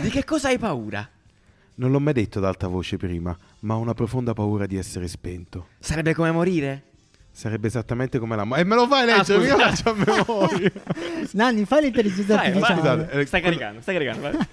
Di 0.00 0.08
che 0.08 0.24
cosa 0.24 0.48
hai 0.48 0.58
paura? 0.58 1.08
Non 1.76 1.92
l'ho 1.92 2.00
mai 2.00 2.12
detto 2.12 2.38
ad 2.38 2.44
alta 2.44 2.66
voce 2.66 2.96
prima, 2.96 3.36
ma 3.60 3.76
ho 3.76 3.78
una 3.78 3.94
profonda 3.94 4.32
paura 4.32 4.66
di 4.66 4.76
essere 4.76 5.06
spento. 5.06 5.68
Sarebbe 5.78 6.12
come 6.12 6.32
morire? 6.32 6.92
Sarebbe 7.36 7.66
esattamente 7.66 8.20
come 8.20 8.36
la 8.36 8.44
morte. 8.44 8.62
E 8.62 8.64
me 8.64 8.76
lo 8.76 8.86
fai 8.86 9.04
leggere, 9.06 9.42
ah, 9.42 9.46
io 9.48 9.58
faccio 9.58 9.90
a 9.90 9.94
memoria. 9.94 10.70
Nanni, 11.32 11.64
fai 11.64 11.82
l'intelligenza 11.82 12.40
artificiale. 12.40 12.74
Scusate, 12.76 13.10
eh, 13.10 13.26
stai 13.26 13.40
caricando, 13.40 13.80
stai 13.80 13.96
caricando. 13.96 14.46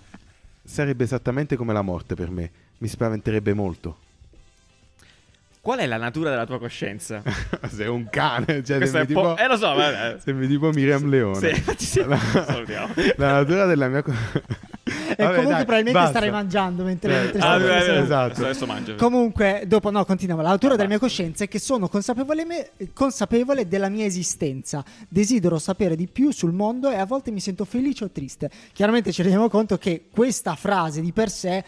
Sarebbe 0.63 1.03
esattamente 1.03 1.55
come 1.55 1.73
la 1.73 1.83
morte 1.83 2.15
per 2.15 2.31
me. 2.31 2.49
Mi 2.79 2.87
spaventerebbe 2.87 3.53
molto. 3.53 3.97
Qual 5.61 5.77
è 5.77 5.85
la 5.85 5.97
natura 5.97 6.31
della 6.31 6.47
tua 6.47 6.57
coscienza? 6.57 7.21
Sei 7.67 7.85
un 7.85 8.09
cane, 8.09 8.63
cioè 8.63 8.83
sei 8.87 9.05
tipo, 9.05 9.37
eh 9.37 9.47
lo 9.47 9.57
so, 9.57 9.75
vabbè. 9.75 10.17
Sembri 10.19 10.47
tipo 10.47 10.71
Miriam 10.71 11.07
Leone. 11.07 11.53
Sì, 11.53 11.85
sì. 11.85 12.03
La, 12.03 12.19
la 13.15 13.31
natura 13.33 13.65
della 13.67 13.87
mia 13.89 14.01
coscienza 14.01 14.41
e 14.43 14.70
Vabbè, 15.23 15.35
comunque 15.35 15.55
dai, 15.55 15.65
probabilmente 15.65 15.99
basta. 15.99 16.09
starai 16.09 16.31
mangiando 16.31 16.83
mentre, 16.83 17.13
eh, 17.13 17.21
mentre 17.23 17.39
ah, 17.39 17.59
stai 17.59 17.69
ah, 17.69 17.93
eh, 17.93 18.01
esatto. 18.01 18.41
adesso 18.41 18.65
mangio. 18.65 18.95
Comunque, 18.95 19.63
dopo 19.67 19.91
no, 19.91 20.05
continuiamo. 20.05 20.41
L'autura 20.41 20.75
della 20.75 20.87
mia 20.87 20.99
coscienza 20.99 21.43
è 21.43 21.47
che 21.47 21.59
sono 21.59 21.87
consapevole, 21.87 22.45
me, 22.45 22.69
consapevole 22.93 23.67
della 23.67 23.89
mia 23.89 24.05
esistenza. 24.05 24.83
Desidero 25.07 25.59
sapere 25.59 25.95
di 25.95 26.07
più 26.07 26.31
sul 26.31 26.51
mondo 26.51 26.89
e 26.89 26.95
a 26.95 27.05
volte 27.05 27.31
mi 27.31 27.39
sento 27.39 27.65
felice 27.65 28.05
o 28.05 28.09
triste. 28.09 28.49
Chiaramente 28.73 29.11
ci 29.11 29.21
rendiamo 29.21 29.49
conto 29.49 29.77
che 29.77 30.05
questa 30.11 30.55
frase 30.55 31.01
di 31.01 31.11
per 31.11 31.29
sé 31.29 31.63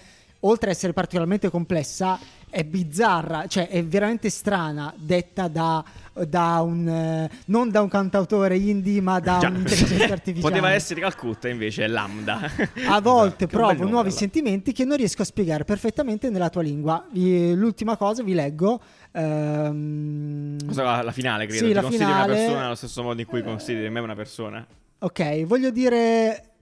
oltre 0.45 0.69
ad 0.69 0.75
essere 0.75 0.93
particolarmente 0.93 1.49
complessa, 1.49 2.19
è 2.53 2.63
bizzarra, 2.63 3.47
cioè 3.47 3.67
è 3.67 3.83
veramente 3.83 4.29
strana, 4.29 4.93
detta 4.95 5.47
da, 5.47 5.83
da 6.27 6.61
un 6.61 6.87
eh, 6.87 7.29
non 7.45 7.71
da 7.71 7.81
un 7.81 7.89
cantautore 7.89 8.57
indie, 8.57 9.01
ma 9.01 9.19
da 9.19 9.39
Già. 9.39 9.47
un'intelligenza 9.47 10.13
artificiale. 10.13 10.53
Poteva 10.53 10.71
essere 10.71 11.01
Calcutta, 11.01 11.49
invece 11.49 11.85
è 11.85 11.87
Lambda. 11.87 12.39
A 12.87 13.01
volte 13.01 13.47
provo 13.47 13.87
nuovi 13.87 14.11
sentimenti 14.11 14.71
che 14.71 14.85
non 14.85 14.97
riesco 14.97 15.23
a 15.23 15.25
spiegare 15.25 15.63
perfettamente 15.63 16.29
nella 16.29 16.51
tua 16.51 16.61
lingua. 16.61 17.03
L'ultima 17.11 17.97
cosa 17.97 18.21
vi 18.21 18.35
leggo. 18.35 18.79
Ehm... 19.13 20.63
Cosa 20.67 21.01
la 21.01 21.11
finale, 21.11 21.47
credo. 21.47 21.63
Sì, 21.63 21.67
Ti 21.69 21.73
la 21.73 21.81
consideri 21.81 22.11
finale... 22.11 22.31
una 22.31 22.39
persona 22.39 22.65
allo 22.65 22.75
stesso 22.75 23.01
modo 23.01 23.19
in 23.19 23.25
cui 23.25 23.41
consideri 23.41 23.89
me 23.89 23.99
una 23.99 24.15
persona? 24.15 24.63
Ok, 24.99 25.43
voglio 25.45 25.71
dire. 25.71 26.52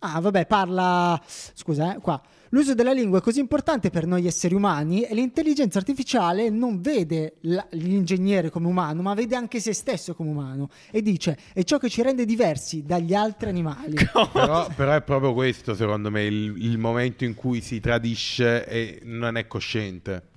Ah, 0.00 0.20
vabbè, 0.20 0.46
parla. 0.46 1.20
Scusa, 1.26 1.96
eh, 1.96 1.98
qua. 1.98 2.20
L'uso 2.50 2.74
della 2.74 2.92
lingua 2.92 3.18
è 3.18 3.20
così 3.20 3.40
importante 3.40 3.90
per 3.90 4.06
noi 4.06 4.26
esseri 4.26 4.54
umani 4.54 5.02
e 5.02 5.14
l'intelligenza 5.14 5.78
artificiale 5.78 6.48
non 6.48 6.80
vede 6.80 7.34
la, 7.42 7.66
l'ingegnere 7.72 8.48
come 8.48 8.68
umano, 8.68 9.02
ma 9.02 9.12
vede 9.12 9.36
anche 9.36 9.60
se 9.60 9.74
stesso 9.74 10.14
come 10.14 10.30
umano 10.30 10.70
e 10.90 11.02
dice 11.02 11.36
è 11.52 11.62
ciò 11.62 11.76
che 11.76 11.90
ci 11.90 12.00
rende 12.00 12.24
diversi 12.24 12.84
dagli 12.84 13.12
altri 13.12 13.50
animali. 13.50 13.96
però, 14.32 14.66
però, 14.74 14.92
è 14.92 15.02
proprio 15.02 15.34
questo, 15.34 15.74
secondo 15.74 16.10
me, 16.10 16.24
il, 16.24 16.54
il 16.56 16.78
momento 16.78 17.24
in 17.24 17.34
cui 17.34 17.60
si 17.60 17.80
tradisce 17.80 18.66
e 18.66 19.00
non 19.04 19.36
è 19.36 19.46
cosciente. 19.46 20.36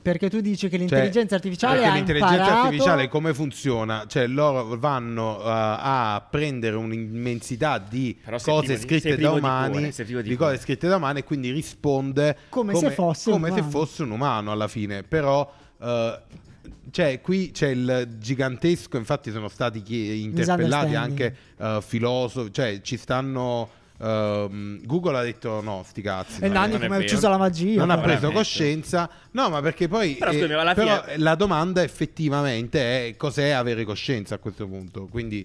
Perché 0.00 0.30
tu 0.30 0.40
dici 0.40 0.68
che 0.68 0.76
cioè, 0.76 0.78
l'intelligenza 0.78 1.28
cioè, 1.28 1.34
artificiale 1.36 1.84
ha 1.84 1.92
l'intelligenza 1.92 2.34
imparato... 2.34 2.60
artificiale 2.66 3.08
come 3.08 3.34
funziona? 3.34 4.04
Cioè 4.06 4.26
loro 4.26 4.78
vanno 4.78 5.36
uh, 5.36 5.42
a 5.42 6.26
prendere 6.30 6.76
un'immensità 6.76 7.78
di 7.78 8.16
cose 8.42 8.78
scritte 8.78 9.16
da 9.16 9.32
umani, 9.32 9.92
di, 10.22 10.36
cose 10.36 10.58
scritte 10.58 10.88
da 10.88 10.96
umani 10.96 11.18
e 11.18 11.24
quindi 11.24 11.50
risponde 11.50 12.36
come, 12.48 12.72
come, 12.72 12.88
se, 12.88 12.94
fosse 12.94 13.30
come 13.30 13.52
se, 13.52 13.62
fosse 13.62 14.02
un 14.04 14.12
umano 14.12 14.52
alla 14.52 14.68
fine. 14.68 15.02
Però 15.02 15.52
uh, 15.76 15.86
cioè, 16.90 17.20
qui 17.20 17.50
c'è 17.50 17.68
il 17.68 18.16
gigantesco, 18.18 18.96
infatti 18.96 19.30
sono 19.30 19.48
stati 19.48 20.22
interpellati 20.22 20.94
anche 20.94 21.36
uh, 21.56 21.80
filosofi, 21.80 22.52
cioè 22.52 22.80
ci 22.80 22.96
stanno 22.96 23.68
Uh, 23.98 24.78
Google 24.84 25.18
ha 25.18 25.22
detto 25.22 25.60
no, 25.60 25.82
sti 25.84 26.02
cazzi. 26.02 26.40
E 26.40 26.48
Nanni 26.48 26.78
come 26.78 26.96
ha 26.96 26.98
ucciso 26.98 27.28
la 27.28 27.36
magia. 27.36 27.78
Non 27.78 27.90
ha 27.90 27.98
preso 27.98 28.30
coscienza. 28.30 29.10
No, 29.32 29.48
ma 29.50 29.60
perché 29.60 29.88
poi... 29.88 30.14
Però, 30.14 30.30
scusami, 30.30 30.52
eh, 30.52 30.74
però 30.74 31.02
fine... 31.02 31.18
la 31.18 31.34
domanda 31.34 31.82
effettivamente 31.82 33.08
è 33.08 33.16
cos'è 33.16 33.50
avere 33.50 33.84
coscienza 33.84 34.36
a 34.36 34.38
questo 34.38 34.68
punto. 34.68 35.06
Quindi 35.06 35.44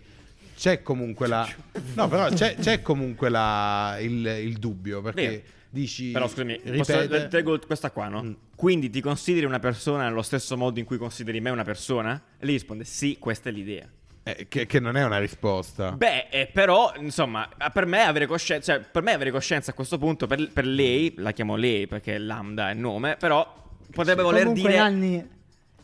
c'è 0.55 0.83
comunque 0.83 1.27
la... 1.27 1.47
No, 1.95 2.07
però 2.07 2.29
c'è, 2.29 2.55
c'è 2.59 2.83
comunque 2.83 3.29
la, 3.29 3.97
il, 3.99 4.25
il, 4.25 4.57
dubbio 4.57 5.01
perché... 5.01 5.27
Vero. 5.27 5.41
Dici, 5.73 6.11
però 6.11 6.27
scusami, 6.27 6.59
ripete... 6.65 7.29
leggo 7.31 7.57
questa 7.65 7.89
qua, 7.89 8.07
no? 8.07 8.21
Mm. 8.21 8.33
Quindi 8.55 8.91
ti 8.91 9.01
consideri 9.01 9.47
una 9.47 9.57
persona 9.57 10.03
nello 10.03 10.21
stesso 10.21 10.55
modo 10.55 10.77
in 10.77 10.85
cui 10.85 10.97
consideri 10.97 11.41
me 11.41 11.49
una 11.49 11.63
persona? 11.63 12.13
E 12.37 12.45
lei 12.45 12.53
risponde: 12.53 12.83
Sì, 12.83 13.17
questa 13.17 13.49
è 13.49 13.51
l'idea. 13.51 13.89
Eh, 14.25 14.47
che, 14.47 14.65
che, 14.65 14.79
non 14.79 14.95
è 14.95 15.03
una 15.03 15.19
risposta. 15.19 15.91
Beh, 15.91 16.27
eh, 16.29 16.47
però, 16.47 16.93
insomma, 16.97 17.49
per 17.73 17.85
me 17.85 18.03
avere 18.03 18.25
coscienza, 18.25 18.75
cioè, 18.75 18.83
per 18.83 19.03
me 19.03 19.11
avere 19.11 19.31
coscienza 19.31 19.71
a 19.71 19.73
questo 19.73 19.97
punto, 19.97 20.27
per, 20.27 20.49
per 20.51 20.65
lei, 20.65 21.13
la 21.17 21.31
chiamo 21.31 21.57
lei 21.57 21.87
perché 21.87 22.17
Lambda 22.17 22.69
è 22.69 22.73
il 22.73 22.79
nome, 22.79 23.17
però 23.17 23.45
potrebbe 23.91 24.21
sì, 24.21 24.27
voler 24.27 24.51
dire... 24.53 24.77
Anni, 24.77 25.15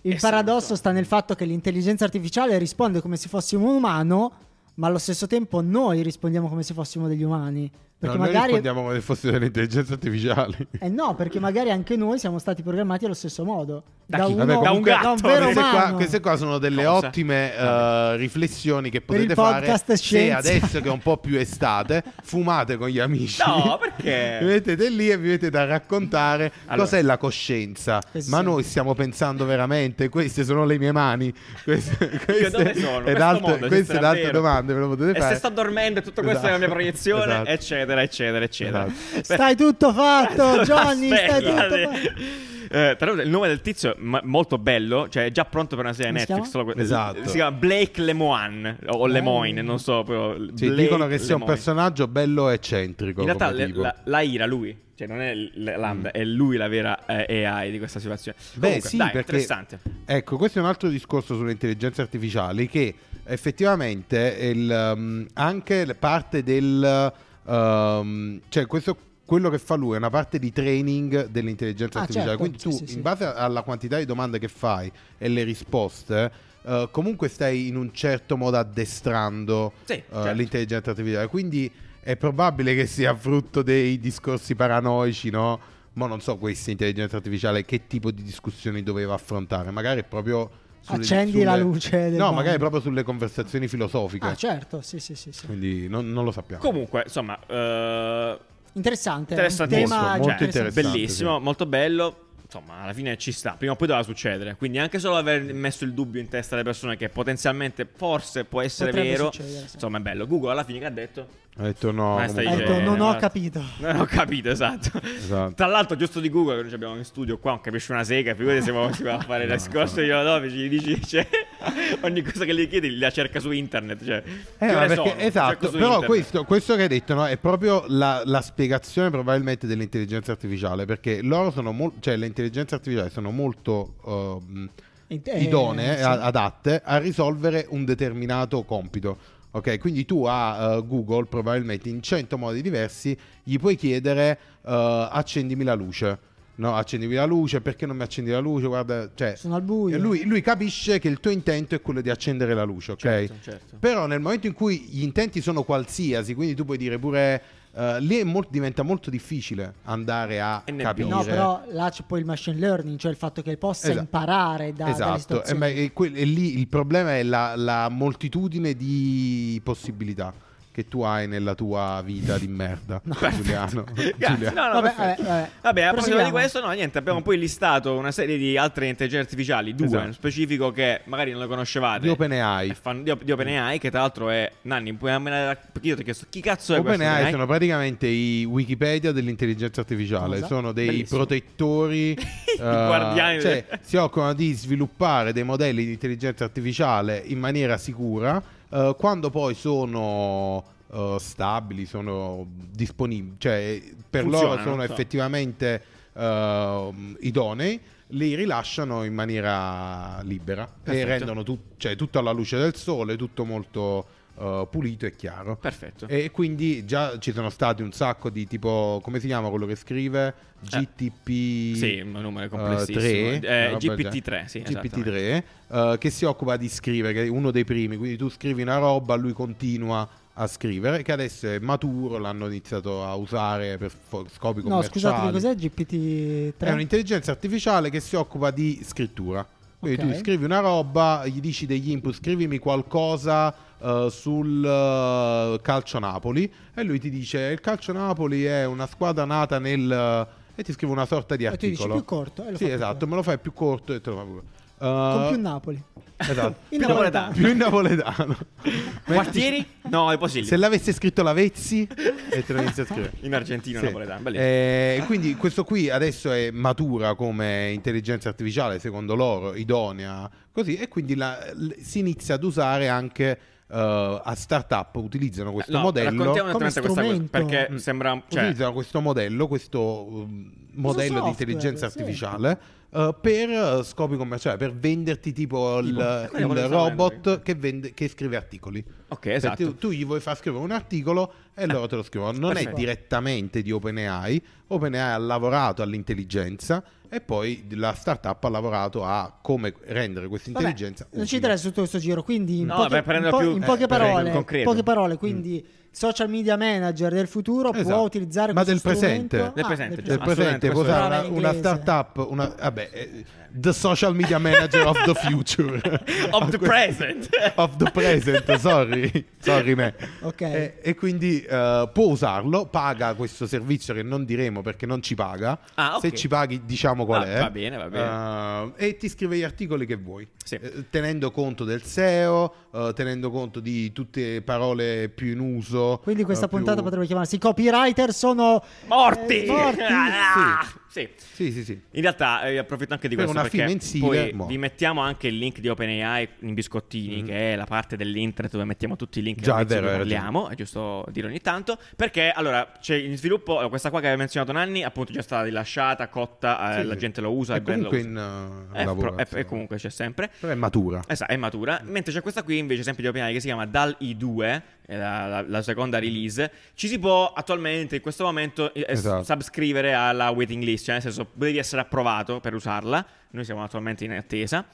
il 0.03 0.13
esatto. 0.13 0.34
paradosso 0.34 0.75
sta 0.77 0.91
nel 0.91 1.05
fatto 1.05 1.36
che 1.36 1.43
l'intelligenza 1.43 2.05
artificiale 2.05 2.58
risponde 2.58 3.01
come 3.01 3.17
se 3.17 3.27
fossimo 3.27 3.67
un 3.69 3.75
umano, 3.75 4.31
ma 4.75 4.88
allo 4.88 4.98
stesso 4.98 5.27
tempo 5.27 5.60
noi 5.60 6.01
rispondiamo 6.01 6.48
come 6.48 6.63
se 6.63 6.74
fossimo 6.74 7.10
degli 7.10 7.24
umani. 7.24 7.69
Perché 8.00 8.15
no, 8.15 8.22
magari... 8.24 8.38
noi 8.38 8.46
rispondiamo 8.46 8.82
come 8.82 8.94
se 8.94 9.01
fossero 9.01 9.34
delle 9.34 9.48
intelligenze 9.48 9.91
artificiali. 9.91 10.68
Eh 10.79 10.88
no, 10.88 11.15
perché 11.15 11.41
magari 11.41 11.70
anche 11.70 11.98
noi 11.98 12.18
siamo 12.18 12.39
stati 12.39 12.63
programmati 12.63 13.03
allo 13.03 13.13
stesso 13.13 13.44
modo. 13.44 13.84
Da, 14.06 14.20
da, 14.20 14.25
uno, 14.27 14.46
Vabbè, 14.46 14.63
da 14.63 14.72
un 14.72 14.82
gatto. 14.82 15.03
Da 15.03 15.10
un 15.10 15.18
vero 15.22 15.44
queste, 15.44 15.62
qua, 15.62 15.91
queste 15.94 16.20
qua 16.22 16.36
sono 16.38 16.58
delle 16.60 16.84
Cosa? 16.86 17.08
ottime 17.08 17.51
uh, 17.56 18.15
riflessioni 18.15 18.89
che 18.89 19.01
potete 19.01 19.36
fare 19.36 19.77
se 19.98 20.32
adesso 20.32 20.79
che 20.79 20.88
è 20.88 20.91
un 20.91 21.00
po' 21.00 21.18
più 21.18 21.38
estate 21.38 22.03
fumate 22.24 22.77
con 22.77 22.88
gli 22.88 23.00
amici. 23.00 23.44
No, 23.46 23.77
perché? 23.77 24.38
Vi 24.41 24.46
mettete 24.46 24.89
lì 24.89 25.10
e 25.10 25.18
vi 25.18 25.29
mettete 25.29 25.58
a 25.58 25.65
raccontare 25.65 26.51
allora. 26.68 26.88
cos'è 26.88 27.01
la 27.01 27.18
coscienza. 27.18 28.01
Sì. 28.13 28.29
Ma 28.29 28.41
noi 28.41 28.63
stiamo 28.63 28.96
pensando 28.96 29.46
veramente, 29.46 30.08
queste 30.08 30.46
sono 30.46 30.63
le 30.65 30.79
mie 30.79 30.94
mani. 30.94 31.32
Queste, 31.63 32.10
queste, 32.25 32.50
dove 32.50 32.74
sono? 32.75 33.06
Ed 33.06 33.20
altre, 33.20 33.68
queste 33.68 33.98
ed 33.98 34.03
altre 34.03 34.32
domande 34.32 34.74
ve 34.74 34.79
lo 34.79 34.88
potete 34.88 35.12
e 35.12 35.20
fare. 35.20 35.34
se 35.34 35.38
sto 35.39 35.50
dormendo 35.50 36.01
tutto 36.01 36.22
questo 36.22 36.39
esatto. 36.39 36.48
è 36.48 36.51
la 36.51 36.58
mia 36.58 36.70
proiezione, 36.70 37.34
esatto. 37.34 37.50
eccetera 37.50 37.88
eccetera, 37.98 38.43
eccetera, 38.43 38.86
eccetera. 38.86 38.86
Esatto. 38.86 39.24
Stai 39.24 39.55
tutto 39.55 39.93
fatto, 39.93 40.62
Johnny, 40.63 41.08
stai 41.08 41.43
tutto 41.43 41.55
fatto. 41.55 42.48
Eh, 42.72 42.96
tra 42.98 43.08
l'altro 43.08 43.24
il 43.24 43.29
nome 43.29 43.48
del 43.48 43.62
tizio 43.62 43.96
è 43.96 44.22
molto 44.24 44.60
bello, 44.60 45.10
cioè 45.10 45.25
è 45.25 45.31
già 45.31 45.43
pronto 45.43 45.75
per 45.75 45.86
una 45.86 45.93
serie 45.93 46.12
Come 46.12 46.25
Netflix. 46.27 46.50
Solo, 46.50 46.75
esatto. 46.75 47.27
Si 47.27 47.36
chiama 47.36 47.55
Blake 47.55 48.00
Lemoine 48.01 48.77
o 48.88 49.08
eh. 49.08 49.12
Lemoine, 49.12 49.62
non 49.63 49.79
so. 49.79 50.03
Proprio, 50.03 50.55
sì, 50.55 50.74
dicono 50.74 51.08
che 51.08 51.17
sia 51.17 51.36
un 51.36 51.43
personaggio 51.43 52.08
bello 52.08 52.50
eccentrico. 52.50 53.22
In 53.22 53.25
realtà 53.25 53.50
le, 53.50 53.72
la, 53.74 53.96
la 54.03 54.22
ira 54.22 54.46
lui. 54.46 54.88
Cioè, 54.93 55.08
non 55.08 55.22
è 55.22 55.34
Lambda, 55.34 56.10
mm. 56.10 56.12
è 56.12 56.25
lui 56.25 56.58
la 56.58 56.67
vera 56.67 57.05
eh, 57.05 57.46
AI 57.46 57.72
di 57.72 57.77
questa 57.77 58.00
situazione. 58.00 58.38
Beh, 58.55 58.60
Comunque, 58.60 58.89
sì, 58.89 58.98
dai, 58.98 59.12
perché, 59.12 59.36
interessante. 59.38 59.79
Ecco, 60.05 60.36
questo 60.36 60.60
è 60.60 60.62
un 60.62 60.67
altro 60.67 60.89
discorso 60.89 61.36
sulle 61.36 61.53
intelligenze 61.53 62.01
artificiali 62.01 62.67
che 62.67 62.93
effettivamente 63.24 64.38
il, 64.41 64.93
um, 64.96 65.25
anche 65.36 65.96
parte 65.98 66.43
del 66.43 67.13
Um, 67.43 68.41
cioè, 68.50 68.65
questo 68.67 68.98
quello 69.29 69.51
che 69.51 69.60
fa 69.60 69.75
lui 69.75 69.93
è 69.93 69.98
una 69.98 70.10
parte 70.10 70.39
di 70.39 70.51
training 70.51 71.27
dell'intelligenza 71.27 72.00
ah, 72.00 72.01
artificiale. 72.01 72.36
Certo, 72.36 72.43
Quindi 72.43 72.58
tu, 72.58 72.72
sì, 72.72 72.88
sì. 72.88 72.96
in 72.96 73.03
base 73.03 73.25
alla 73.25 73.62
quantità 73.62 74.00
di 74.00 74.05
domande 74.05 74.39
che 74.39 74.48
fai 74.48 74.91
e 75.19 75.27
le 75.27 75.43
risposte, 75.43 76.31
uh, 76.63 76.89
comunque 76.89 77.27
stai 77.27 77.67
in 77.67 77.75
un 77.75 77.93
certo 77.93 78.38
modo 78.38 78.58
addestrando 78.58 79.74
sì, 79.84 79.93
uh, 79.93 80.13
certo. 80.13 80.31
l'intelligenza 80.34 80.89
artificiale. 80.89 81.27
Quindi 81.27 81.72
è 82.00 82.15
probabile 82.15 82.74
che 82.74 82.88
sia 82.88 83.13
frutto 83.13 83.62
dei 83.62 84.00
discorsi 84.00 84.55
paranoici, 84.55 85.29
no? 85.29 85.60
Ma 85.93 86.08
non 86.08 86.22
so 86.22 86.38
questa 86.38 86.72
intelligenza 86.72 87.17
artificiale 87.17 87.63
che 87.65 87.86
tipo 87.86 88.10
di 88.10 88.24
discussioni 88.24 88.81
doveva 88.81 89.13
affrontare. 89.13 89.69
Magari 89.69 90.00
è 90.00 90.05
proprio 90.05 90.50
Accendi 90.86 91.31
sulle... 91.31 91.43
la 91.43 91.55
luce. 91.55 92.09
no, 92.09 92.31
magari 92.31 92.57
proprio 92.57 92.81
sulle 92.81 93.03
conversazioni 93.03 93.67
filosofiche. 93.67 94.27
Ah, 94.27 94.36
certo, 94.36 94.81
sì, 94.81 95.00
sì, 95.00 95.15
sì. 95.15 95.31
sì. 95.31 95.45
Quindi 95.45 95.88
non, 95.88 96.09
non, 96.12 96.24
lo 96.24 96.31
sappiamo. 96.31 96.62
Comunque, 96.62 97.03
insomma... 97.05 97.38
Uh... 97.48 98.39
Interessante. 98.74 99.33
Interessantissimo. 99.33 99.88
Tema, 99.88 100.17
molto 100.17 100.24
cioè, 100.24 100.43
interessante. 100.43 100.81
Bellissimo, 100.81 101.38
sì. 101.38 101.43
molto 101.43 101.65
bello 101.65 102.28
insomma, 102.50 102.82
alla 102.82 102.94
fine 102.94 103.15
ci 103.18 103.32
sta. 103.32 103.51
Prima 103.51 103.74
o 103.74 103.75
poi 103.75 103.88
doveva 103.88 104.03
succedere. 104.03 104.56
Quindi, 104.56 104.79
anche 104.79 104.98
solo 104.98 105.15
aver 105.18 105.53
messo 105.53 105.84
il 105.84 105.94
dubbio 105.94 106.20
in 106.20 106.27
testa 106.27 106.56
alle 106.56 106.63
persone 106.63 106.98
che 106.98 107.08
potenzialmente 107.10 107.88
forse 107.96 108.44
può 108.44 108.62
essere 108.62 108.89
Potrebbe 108.89 109.10
vero, 109.10 109.32
sì. 109.32 109.41
insomma, 109.74 110.00
è 110.00 110.01
bello. 110.01 110.25
Google 110.25 110.51
alla 110.51 110.63
fine 110.63 110.79
che 110.79 110.86
ha 110.86 110.89
detto? 110.89 111.27
Ha 111.58 111.63
detto 111.63 111.91
no. 111.91 112.18
Ha 112.18 112.27
detto, 112.27 112.79
non 112.79 113.00
ho 113.00 113.15
capito. 113.18 113.63
Non 113.79 114.00
ho 114.00 114.06
capito, 114.06 114.50
esatto. 114.50 115.00
esatto. 115.03 115.53
Tra 115.53 115.68
l'altro, 115.68 115.96
giusto 115.96 116.20
di 116.20 116.29
Google, 116.29 116.63
noi 116.63 116.74
abbiamo 116.74 116.96
in 116.96 117.06
studio 117.06 117.38
qua, 117.38 117.51
non 117.51 117.62
capisce 117.62 117.91
una 117.91 118.03
sega. 118.03 118.34
Figurati 118.34 118.62
se 118.62 118.74
si 118.94 119.03
va 119.03 119.13
a 119.13 119.20
fare 119.20 119.46
no, 119.46 119.51
le 119.51 119.60
scorse 119.60 120.06
no. 120.06 120.39
di 120.39 120.50
gli 120.50 120.70
dici, 120.70 121.06
cioè, 121.06 121.27
ogni 122.01 122.21
cosa 122.21 122.45
che 122.45 122.55
gli 122.55 122.67
chiedi 122.67 122.97
la 122.97 123.09
cerca 123.09 123.39
su 123.39 123.51
internet. 123.51 124.03
Cioè, 124.03 124.17
eh, 124.17 124.43
perché, 124.57 124.95
sono, 124.95 125.15
esatto, 125.17 125.69
però 125.71 126.01
questo, 126.01 126.43
questo, 126.45 126.75
che 126.75 126.83
hai 126.83 126.87
detto 126.87 127.13
no, 127.13 127.27
è 127.27 127.37
proprio 127.37 127.83
la, 127.87 128.21
la, 128.25 128.41
spiegazione 128.41 129.09
probabilmente 129.09 129.67
dell'intelligenza 129.67 130.31
artificiale. 130.31 130.85
Perché 130.85 131.21
loro 131.21 131.51
sono 131.51 131.71
molto, 131.71 131.97
cioè 131.99 132.15
le 132.15 132.25
intelligenze 132.25 132.75
artificiali 132.75 133.09
sono 133.09 133.31
molto 133.31 133.95
uh, 134.03 134.69
idonee, 135.07 135.97
sì. 135.97 136.03
adatte 136.03 136.81
a 136.83 136.97
risolvere 136.97 137.65
un 137.69 137.85
determinato 137.85 138.63
compito. 138.63 139.37
Ok, 139.51 139.79
quindi 139.79 140.05
tu 140.05 140.25
a 140.25 140.77
uh, 140.77 140.85
Google 140.85 141.25
probabilmente 141.25 141.89
in 141.89 142.03
100 142.03 142.37
modi 142.37 142.61
diversi 142.61 143.17
gli 143.43 143.57
puoi 143.57 143.75
chiedere 143.75 144.37
uh, 144.61 144.69
accendimi 145.09 145.63
la 145.63 145.73
luce. 145.73 146.19
No, 146.59 146.75
accendimi 146.75 147.15
la 147.15 147.25
luce, 147.25 147.61
perché 147.61 147.85
non 147.85 147.95
mi 147.95 148.03
accendi 148.03 148.31
la 148.31 148.39
luce? 148.39 148.67
Guarda, 148.67 149.09
cioè, 149.15 149.35
sono 149.37 149.55
al 149.55 149.61
buio. 149.61 149.97
Lui, 149.97 150.25
lui, 150.25 150.41
capisce 150.41 150.99
che 150.99 151.07
il 151.07 151.21
tuo 151.21 151.31
intento 151.31 151.73
è 151.73 151.81
quello 151.81 152.01
di 152.01 152.09
accendere 152.09 152.53
la 152.53 152.63
luce, 152.63 152.91
ok? 152.91 152.99
Certo, 152.99 153.35
certo. 153.41 153.77
Però 153.79 154.07
nel 154.07 154.19
momento 154.19 154.45
in 154.45 154.53
cui 154.53 154.79
gli 154.89 155.01
intenti 155.03 155.39
sono 155.41 155.63
qualsiasi, 155.63 156.35
quindi 156.35 156.55
tu 156.55 156.65
puoi 156.65 156.77
dire 156.77 156.99
pure 156.99 157.41
Uh, 157.71 157.97
lì 157.99 158.23
molto, 158.23 158.49
diventa 158.51 158.81
molto 158.81 159.11
difficile 159.11 159.75
andare 159.83 160.41
a 160.41 160.63
capire. 160.65 161.07
No, 161.07 161.23
però 161.23 161.63
là 161.69 161.91
c'è 161.91 162.01
poi 162.05 162.19
il 162.19 162.25
machine 162.25 162.57
learning, 162.57 162.97
cioè 162.97 163.11
il 163.11 163.15
fatto 163.15 163.43
che 163.43 163.57
possa 163.57 163.89
esatto. 163.89 163.99
imparare 163.99 164.73
da 164.73 164.89
Esatto, 164.89 165.43
e, 165.43 165.55
beh, 165.55 165.73
e, 165.75 165.93
que- 165.93 166.11
e, 166.11 166.25
lì 166.25 166.57
il 166.57 166.67
problema 166.67 167.15
è 167.15 167.21
la, 167.21 167.53
la 167.55 167.87
moltitudine 167.89 168.73
di 168.73 169.61
possibilità. 169.63 170.33
Che 170.71 170.88
tu 170.88 171.01
hai 171.01 171.27
nella 171.27 171.55
tua 171.55 172.01
vita 172.05 172.38
di 172.38 172.47
merda, 172.47 173.01
no. 173.03 173.15
Giuliano. 173.35 173.85
Giuliano. 173.93 174.38
No, 174.59 174.73
no, 174.73 174.81
vabbè, 174.81 174.93
vabbè, 174.95 175.15
vabbè. 175.17 175.49
vabbè 175.61 175.81
a 175.81 175.91
proposito 175.91 176.23
di 176.23 176.29
questo, 176.31 176.59
no, 176.59 176.71
niente, 176.71 176.97
abbiamo 176.97 177.21
poi 177.21 177.38
listato 177.38 177.97
una 177.97 178.11
serie 178.11 178.38
di 178.38 178.57
altre 178.57 178.88
intelligenze 178.88 179.25
artificiali, 179.25 179.73
due 179.73 179.88
esatto. 179.88 180.07
in 180.07 180.13
specifico 180.13 180.71
che 180.71 181.01
magari 181.05 181.31
non 181.31 181.41
le 181.41 181.47
conoscevate. 181.47 182.01
Di 182.01 182.09
OpenAI. 182.09 182.73
Fan, 182.79 183.03
di, 183.03 183.13
di 183.23 183.31
OpenAI, 183.31 183.79
che 183.79 183.89
tra 183.89 184.01
l'altro 184.01 184.29
è 184.29 184.51
Nanni, 184.63 184.93
puoi 184.93 185.11
ammenare 185.11 185.59
perché 185.71 185.88
io 185.88 185.95
ti 185.95 186.01
ho 186.01 186.03
chiesto 186.03 186.27
chi 186.29 186.41
cazzo 186.41 186.75
è 186.75 186.79
OpenAI 186.79 187.15
questo? 187.15 187.31
sono 187.31 187.45
praticamente 187.45 188.07
i 188.07 188.45
Wikipedia 188.45 189.11
dell'intelligenza 189.11 189.81
artificiale, 189.81 190.38
esatto. 190.38 190.55
sono 190.55 190.71
dei 190.71 190.85
Bellissimo. 190.88 191.17
protettori 191.17 192.15
uh, 192.57 192.61
guardiani, 192.61 193.41
cioè, 193.41 193.65
si 193.81 193.97
occupano 193.97 194.33
di 194.33 194.53
sviluppare 194.53 195.33
dei 195.33 195.43
modelli 195.43 195.85
di 195.85 195.91
intelligenza 195.91 196.43
artificiale 196.43 197.21
in 197.25 197.39
maniera 197.39 197.77
sicura 197.77 198.41
Uh, 198.69 198.95
quando 198.95 199.29
poi 199.29 199.55
sono 199.55 200.63
uh, 200.88 201.17
stabili, 201.17 201.85
sono 201.85 202.45
disponibili, 202.49 203.35
cioè 203.38 203.81
per 204.09 204.27
loro 204.27 204.61
sono 204.61 204.83
so. 204.85 204.91
effettivamente 204.91 205.81
uh, 206.13 206.93
idonei, 207.19 207.79
li 208.13 208.35
rilasciano 208.35 209.03
in 209.03 209.13
maniera 209.13 210.21
libera 210.21 210.65
Perfetto. 210.65 211.07
e 211.07 211.17
rendono 211.17 211.43
tu- 211.43 211.59
cioè, 211.77 211.95
tutto 211.95 212.19
alla 212.19 212.31
luce 212.31 212.57
del 212.57 212.75
sole, 212.75 213.15
tutto 213.15 213.45
molto 213.45 214.05
Uh, 214.39 214.65
pulito 214.69 215.05
e 215.05 215.15
chiaro. 215.17 215.58
Perfetto. 215.58 216.08
E 216.08 216.31
quindi 216.31 216.86
già 216.86 217.19
ci 217.19 217.34
sono 217.34 217.50
stati 217.50 217.81
un 217.81 217.91
sacco 217.91 218.29
di 218.29 218.48
tipo, 218.48 219.01
come 219.03 219.19
si 219.19 219.27
chiama 219.27 219.50
quello 219.50 219.65
che 219.65 219.75
scrive? 219.75 220.34
GTP 220.62 221.27
eh, 221.27 221.75
sì, 221.75 222.00
un 222.00 222.12
numero 222.22 222.48
complessissimo. 222.48 223.36
Uh, 223.36 223.39
3, 223.39 223.72
eh, 223.72 223.77
GPT-3, 223.77 224.46
sì, 224.46 224.60
GPT-3 224.60 225.43
uh, 225.67 225.98
che 225.98 226.10
si 226.10 226.24
occupa 226.24 226.55
di 226.55 226.69
scrivere, 226.69 227.13
che 227.13 227.24
è 227.25 227.27
uno 227.27 227.51
dei 227.51 227.65
primi, 227.65 227.98
quindi 227.98 228.15
tu 228.15 228.29
scrivi 228.29 228.62
una 228.62 228.77
roba, 228.77 229.15
lui 229.15 229.34
continua 229.34 230.08
a 230.34 230.48
scrivere, 230.48 231.01
che 231.03 231.12
adesso 231.12 231.48
è 231.48 231.60
maturo, 231.60 232.17
l'hanno 232.17 232.48
iniziato 232.48 233.03
a 233.03 233.13
usare 233.15 233.77
per 233.77 233.91
scopi 234.34 234.62
commerciali. 234.62 234.69
No, 234.69 234.84
scusate, 234.84 235.31
cos'è 235.31 235.53
GPT-3? 235.53 236.53
È 236.58 236.72
un'intelligenza 236.72 237.31
artificiale 237.31 237.89
che 237.89 238.00
si 238.00 238.15
occupa 238.15 238.51
di 238.51 238.81
scrittura. 238.86 239.46
Quindi 239.79 240.01
okay. 240.01 240.13
tu 240.13 240.19
scrivi 240.19 240.43
una 240.43 240.59
roba, 240.59 241.25
gli 241.25 241.39
dici 241.39 241.65
degli 241.65 241.89
input, 241.91 242.13
scrivimi 242.13 242.57
qualcosa 242.57 243.55
uh, 243.77 244.09
sul 244.09 244.59
uh, 244.62 245.62
calcio 245.62 246.00
Napoli 246.00 246.51
e 246.74 246.83
lui 246.83 247.00
ti 247.00 247.09
dice 247.09 247.39
il 247.39 247.62
calcio 247.62 247.93
Napoli 247.93 248.43
è 248.43 248.65
una 248.65 248.88
squadra 248.88 249.24
nata 249.24 249.57
nel... 249.57 250.27
Uh, 250.27 250.38
e 250.59 250.63
ti 250.63 250.74
scrive 250.74 250.91
una 250.91 251.05
sorta 251.05 251.38
di 251.38 251.45
articolo. 251.45 251.71
E 251.71 251.75
ti 251.75 251.83
dici 251.83 251.89
più 251.89 252.03
corto. 252.03 252.43
sì, 252.57 252.69
esatto, 252.69 253.07
me 253.07 253.15
lo 253.15 253.24
fai 253.24 253.39
più 253.39 253.53
corto 253.53 253.93
e 253.93 254.01
te 254.01 254.09
lo 254.09 254.17
fa 254.17 254.24
pure. 254.24 254.43
Con 254.79 255.27
più 255.29 255.41
Napoli. 255.41 255.83
Esatto. 256.17 256.55
in 256.75 256.81
napoletano. 256.81 257.31
Più 257.31 257.55
napoletano. 257.55 258.38
Quartieri? 259.05 259.65
No, 259.89 260.12
è 260.12 260.17
possibile. 260.17 260.48
Se 260.48 260.57
l'avesse 260.57 260.91
scritto 260.93 261.24
Lavezzi 261.24 261.88
e 262.29 262.43
te 262.43 262.53
lo 262.53 262.62
inizia 262.62 262.83
a 262.83 262.86
scrivere. 262.86 263.13
In 263.21 263.33
argentino 263.33 263.79
sì. 263.79 263.86
napoletano. 263.86 264.29
Eh, 264.29 265.03
quindi 265.05 265.36
questo 265.36 265.63
qui 265.63 265.89
adesso 265.89 266.31
è 266.31 266.51
matura 266.51 267.15
come 267.15 267.71
intelligenza 267.71 268.29
artificiale, 268.29 268.79
secondo 268.79 269.15
loro, 269.15 269.55
idonea, 269.55 270.29
così, 270.51 270.75
e 270.75 270.88
quindi 270.88 271.15
la, 271.15 271.38
si 271.81 272.00
inizia 272.00 272.36
ad 272.36 272.43
usare 272.43 272.89
anche 272.89 273.39
uh, 273.67 273.75
a 273.75 274.33
startup 274.36 274.95
utilizzano 274.95 275.51
questo 275.51 275.71
no, 275.71 275.79
modello 275.79 276.24
raccontiamo 276.24 276.51
questa 276.57 276.81
cosa 276.81 277.03
perché 277.29 277.69
mm. 277.71 277.75
sembra 277.75 278.21
cioè... 278.27 278.41
utilizzano 278.41 278.74
questo 278.74 279.00
modello 279.00 279.48
questo 279.48 280.07
um, 280.07 280.51
modello 280.74 281.21
di 281.21 281.29
intelligenza 281.29 281.86
artificiale 281.86 282.57
sì. 282.59 282.78
Uh, 282.91 283.13
per 283.22 283.86
scopi 283.86 284.17
commerciali, 284.17 284.58
per 284.58 284.74
venderti 284.74 285.31
tipo, 285.31 285.79
tipo 285.84 286.38
il, 286.38 286.39
il 286.39 286.67
robot 286.67 287.43
che, 287.43 287.53
vende, 287.53 287.93
che, 287.93 288.08
scrive 288.08 288.36
articoli. 288.36 288.84
Ok, 289.10 289.27
esatto. 289.27 289.63
Tu, 289.63 289.75
tu, 289.75 289.89
gli 289.91 290.03
vuoi 290.03 290.19
far 290.19 290.36
scrivere 290.36 290.63
un 290.63 290.72
articolo 290.72 291.31
e 291.53 291.67
loro 291.67 291.86
te 291.86 291.98
lo 291.98 292.03
scrivono. 292.03 292.31
Non 292.38 292.53
Perfetto. 292.53 292.72
è 292.72 292.74
direttamente 292.74 293.62
di 293.62 293.72
OpenAI. 293.72 294.43
OpenAI 294.67 295.13
ha 295.13 295.17
lavorato 295.17 295.84
all'intelligenza 295.84 296.84
e 297.08 297.22
poi 297.22 297.67
la 297.72 297.93
startup 297.93 298.43
ha 298.43 298.50
lavorato 298.50 299.03
a 299.03 299.38
come 299.39 299.74
rendere 299.86 300.27
questa 300.27 300.50
intelligenza. 300.50 301.03
Vabbè, 301.03 301.17
non 301.17 301.27
ci 301.27 301.36
interessa 301.36 301.67
tutto 301.67 301.81
questo 301.81 302.00
giro, 302.00 302.24
quindi 302.24 302.62
in, 302.62 302.67
no, 302.67 302.75
poche, 302.75 303.03
beh, 303.03 303.17
in, 303.17 303.27
po- 303.29 303.38
più, 303.38 303.55
in 303.55 303.63
poche 303.63 303.84
eh, 303.84 303.88
parole, 303.88 304.29
in 304.31 304.63
poche 304.63 304.84
parole, 304.84 305.17
quindi 305.17 305.63
mm 305.63 305.77
social 305.91 306.29
media 306.29 306.55
manager 306.55 307.12
del 307.12 307.27
futuro 307.27 307.74
esatto. 307.74 307.88
può 307.88 308.03
utilizzare 308.03 308.53
ma 308.53 308.63
del 308.63 308.81
presente. 308.81 309.41
Ah, 309.41 309.51
del 309.53 309.65
presente, 309.65 310.01
del 310.01 310.19
presente 310.19 310.69
può 310.69 310.81
usare 310.81 311.27
una, 311.27 311.50
una, 311.50 311.53
startup 311.53 312.25
una, 312.29 312.53
vabbè, 312.58 312.89
eh, 312.91 313.25
the 313.51 313.74
social 313.74 314.13
media 314.13 314.38
manager 314.38 314.86
of 314.86 314.98
the 315.05 315.15
future. 315.15 315.81
Of 316.31 316.51
the 316.51 316.60
present. 316.60 317.29
Of 317.55 317.77
the 317.77 317.89
present 317.91 318.55
sorry 318.58 319.25
sorry 319.39 319.75
me. 319.75 319.93
Ok. 320.22 320.41
E, 320.41 320.79
e 320.81 320.96
quindi 320.96 321.46
uh, 321.50 321.89
può 321.91 322.05
usarlo 322.05 322.67
paga 322.67 323.13
questo 323.15 323.48
servizio 323.48 323.93
che 323.93 324.03
non 324.03 324.25
diremo 324.25 324.62
perché 324.62 324.86
non 324.86 325.01
ci 325.01 325.15
paga. 325.15 325.60
Ah, 325.75 325.98
okay. 325.98 326.12
se 326.12 326.15
ci 326.15 326.27
paghi 326.27 326.62
diciamo 326.65 327.05
qual 327.05 327.24
ah, 327.24 327.25
è. 327.25 327.39
va 327.39 327.50
bene 327.50 327.77
va 327.77 327.89
bene. 327.89 328.69
Uh, 328.69 328.74
e 328.75 328.98
ti 328.98 329.10
scrive 329.10 329.38
gli 329.38 329.43
articoli 329.43 329.86
che 329.86 329.96
vuoi. 329.96 330.27
Sì. 330.43 330.55
eh, 330.55 330.86
tenendo 330.89 331.31
conto 331.31 331.63
del 331.63 331.84
SEO 331.84 332.53
uh, 332.72 332.93
tenendo 332.93 333.29
conto 333.29 333.60
di 333.60 333.91
tutte 333.91 334.34
le 334.34 334.41
parole 334.41 335.10
più 335.10 335.31
in 335.31 335.39
uso 335.39 335.78
quindi 336.01 336.24
questa 336.24 336.45
uh, 336.45 336.50
puntata 336.50 336.75
più... 336.75 336.83
potrebbe 336.83 337.05
chiamarsi 337.05 337.38
copywriter 337.38 338.13
sono 338.13 338.63
morti. 338.88 339.43
Eh, 339.43 339.51
morti. 339.51 339.83
Ah, 339.91 340.65
sì. 340.89 341.08
Sì, 341.15 341.51
sì, 341.51 341.63
sì. 341.63 341.79
In 341.91 342.01
realtà 342.01 342.41
eh, 342.48 342.58
approfitto 342.58 342.93
anche 342.93 343.08
di 343.08 343.15
per 343.15 343.25
questo 343.25 343.41
perché 343.43 343.63
mensile, 343.65 344.05
poi 344.05 344.34
mo. 344.34 344.46
vi 344.48 344.58
mettiamo 344.58 345.01
anche 345.01 345.27
il 345.27 345.37
link 345.37 345.59
di 345.59 345.70
OpenAI 345.70 346.27
in 346.40 346.53
biscottini, 346.55 347.22
mm. 347.22 347.25
che 347.25 347.53
è 347.53 347.55
la 347.55 347.66
parte 347.66 347.96
dell'internet 347.96 348.51
dove 348.51 348.66
mettiamo 348.66 348.96
tutti 348.96 349.20
i 349.20 349.22
link 349.22 349.40
Già, 349.40 349.57
che 349.59 349.66
vero, 349.66 349.87
parliamo, 349.87 350.50
è 350.50 350.55
giusto 350.55 351.05
dire 351.11 351.27
ogni 351.27 351.42
tanto, 351.42 351.77
perché 351.96 352.31
allora 352.31 352.72
c'è 352.79 352.96
in 352.96 353.16
sviluppo 353.18 353.68
questa 353.70 353.90
qua 353.92 354.00
che 354.00 354.07
aveva 354.07 354.22
menzionato 354.22 354.51
Nanni, 354.51 354.83
appunto 354.83 355.13
già 355.13 355.22
stata 355.22 355.44
rilasciata, 355.44 356.09
cotta, 356.09 356.77
eh, 356.77 356.81
sì, 356.81 356.87
la 356.87 356.96
gente 356.96 357.22
lo 357.22 357.33
usa, 357.33 357.55
è 357.55 357.61
comunque 357.61 358.00
in 358.00 358.16
uh, 358.16 358.74
è, 358.75 358.83
pro, 358.83 359.18
è, 359.18 359.46
comunque 359.46 359.77
c'è 359.77 359.90
sempre. 359.90 360.29
Però 360.40 360.51
è 360.51 360.55
matura. 360.55 361.01
Esatto, 361.07 361.31
è 361.31 361.37
matura, 361.37 361.81
mentre 361.83 362.11
c'è 362.11 362.22
questa 362.22 362.42
qui 362.44 362.57
invece 362.57 362.83
sempre 362.83 363.03
di 363.03 363.09
OpenAI 363.09 363.33
che 363.33 363.40
si 363.40 363.46
chiama 363.46 363.66
DAL-I2, 363.66 364.61
la, 364.98 365.27
la, 365.27 365.46
la, 365.48 365.61
seconda 365.61 366.00
release, 366.00 366.51
ci 366.74 366.87
si 366.87 366.98
può 366.98 367.31
attualmente 367.31 367.98
in 367.98 368.01
questo 368.01 368.24
momento 368.24 368.74
eh, 368.74 368.85
esatto. 368.87 369.24
subscrivere 369.24 369.94
alla 369.94 370.29
waiting 370.29 370.63
list, 370.63 370.78
cioè 370.83 370.96
nel 370.96 371.03
senso 371.03 371.27
devi 371.33 371.57
essere 371.57 371.81
approvato 371.81 372.39
per 372.39 372.53
usarla. 372.53 373.05
Noi 373.31 373.44
siamo 373.44 373.63
attualmente 373.63 374.05
in 374.05 374.11
attesa. 374.11 374.65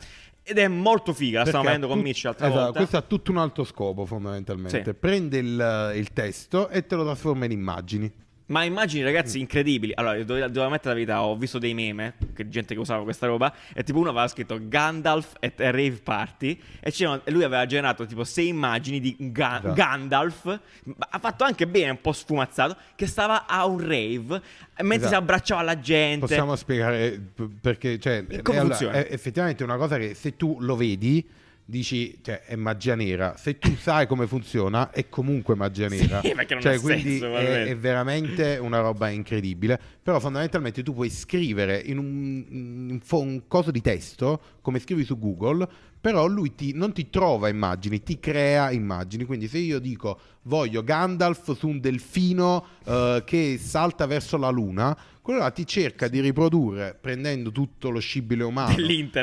Ed 0.47 0.59
è 0.59 0.67
molto 0.67 1.11
figa, 1.11 1.39
la 1.39 1.45
stiamo 1.45 1.65
vedendo 1.65 1.87
con 1.87 1.99
Mitch 1.99 2.23
l'altra 2.23 2.45
esatto, 2.45 2.61
volta. 2.61 2.77
Questo 2.77 2.97
ha 2.97 3.01
tutto 3.01 3.31
un 3.31 3.37
altro 3.37 3.63
scopo 3.63 4.05
fondamentalmente. 4.05 4.83
Sì. 4.83 4.93
Prende 4.93 5.37
il, 5.39 5.91
il 5.95 6.13
testo 6.13 6.69
e 6.69 6.85
te 6.85 6.95
lo 6.95 7.03
trasforma 7.03 7.45
in 7.45 7.51
immagini. 7.51 8.13
Ma 8.47 8.63
immagini, 8.63 9.03
ragazzi, 9.03 9.39
incredibili. 9.39 9.91
Allora, 9.95 10.23
devo, 10.23 10.47
devo 10.47 10.69
mettere 10.69 10.89
la 10.89 10.93
verità, 10.93 11.23
ho 11.23 11.35
visto 11.35 11.57
dei 11.57 11.73
meme, 11.73 12.13
che 12.33 12.47
gente 12.47 12.75
che 12.75 12.79
usava 12.79 13.03
questa 13.03 13.25
roba, 13.25 13.51
e 13.73 13.83
tipo 13.83 13.97
uno 13.97 14.09
aveva 14.09 14.27
scritto 14.27 14.59
Gandalf 14.61 15.33
at 15.39 15.59
a 15.59 15.71
rave 15.71 15.99
party, 16.03 16.59
e, 16.79 16.93
e 17.23 17.31
lui 17.31 17.43
aveva 17.43 17.65
generato 17.65 18.05
tipo 18.05 18.23
sei 18.23 18.49
immagini 18.49 18.99
di 18.99 19.15
Ga- 19.17 19.57
esatto. 19.57 19.73
Gandalf, 19.73 20.59
ha 20.97 21.19
fatto 21.19 21.43
anche 21.43 21.65
bene, 21.65 21.89
un 21.91 22.01
po' 22.01 22.11
sfumazzato, 22.11 22.77
che 22.95 23.07
stava 23.07 23.47
a 23.47 23.65
un 23.65 23.79
rave, 23.79 24.41
mentre 24.81 24.95
esatto. 24.95 25.07
si 25.07 25.15
abbracciava 25.15 25.61
alla 25.61 25.79
gente. 25.79 26.19
Possiamo 26.19 26.55
spiegare 26.55 27.19
perché, 27.59 27.97
cioè, 27.97 28.25
come 28.43 28.59
funziona? 28.59 28.93
Allora, 28.93 29.07
è 29.07 29.13
effettivamente 29.13 29.63
una 29.63 29.77
cosa 29.77 29.97
che 29.97 30.13
se 30.13 30.35
tu 30.35 30.57
lo 30.59 30.75
vedi 30.75 31.27
dici, 31.65 32.19
cioè, 32.21 32.43
è 32.43 32.55
magia 32.55 32.95
nera. 32.95 33.35
Se 33.37 33.57
tu 33.57 33.75
sai 33.75 34.07
come 34.07 34.27
funziona, 34.27 34.91
è 34.91 35.09
comunque 35.09 35.55
magia 35.55 35.87
nera. 35.87 36.21
Sì, 36.21 36.33
perché 36.33 36.53
non 36.53 36.63
cioè, 36.63 36.79
quindi 36.79 37.17
senso, 37.17 37.35
è, 37.35 37.65
è, 37.65 37.75
veramente 37.75 38.57
una 38.57 38.79
roba 38.79 39.09
incredibile. 39.09 39.79
Però 40.05 40.19
fondamentalmente 40.19 40.83
tu 40.83 40.93
puoi 40.93 41.09
scrivere 41.09 41.81
in 41.83 41.97
un, 41.97 42.45
in 42.47 43.01
un 43.09 43.41
coso 43.47 43.71
di 43.71 43.81
testo, 43.81 44.39
come 44.61 44.77
scrivi 44.77 45.03
su 45.03 45.17
Google, 45.17 45.67
però 45.99 46.27
lui 46.27 46.53
ti, 46.53 46.73
non 46.75 46.93
ti 46.93 47.09
trova 47.09 47.49
immagini, 47.49 48.03
ti 48.03 48.19
crea 48.19 48.69
immagini. 48.69 49.25
Quindi 49.25 49.47
se 49.47 49.57
io 49.57 49.79
dico 49.79 50.19
voglio 50.43 50.83
Gandalf 50.83 51.57
su 51.57 51.67
un 51.67 51.79
delfino 51.79 52.65
uh, 52.83 53.23
che 53.25 53.57
salta 53.59 54.05
verso 54.05 54.37
la 54.37 54.49
luna, 54.49 54.95
quello 55.23 55.39
là 55.39 55.49
ti 55.49 55.65
cerca 55.65 56.07
di 56.07 56.19
riprodurre, 56.19 56.95
prendendo 57.01 57.51
tutto 57.51 57.89
lo 57.89 57.97
scibile 57.97 58.43
umano 58.43 58.75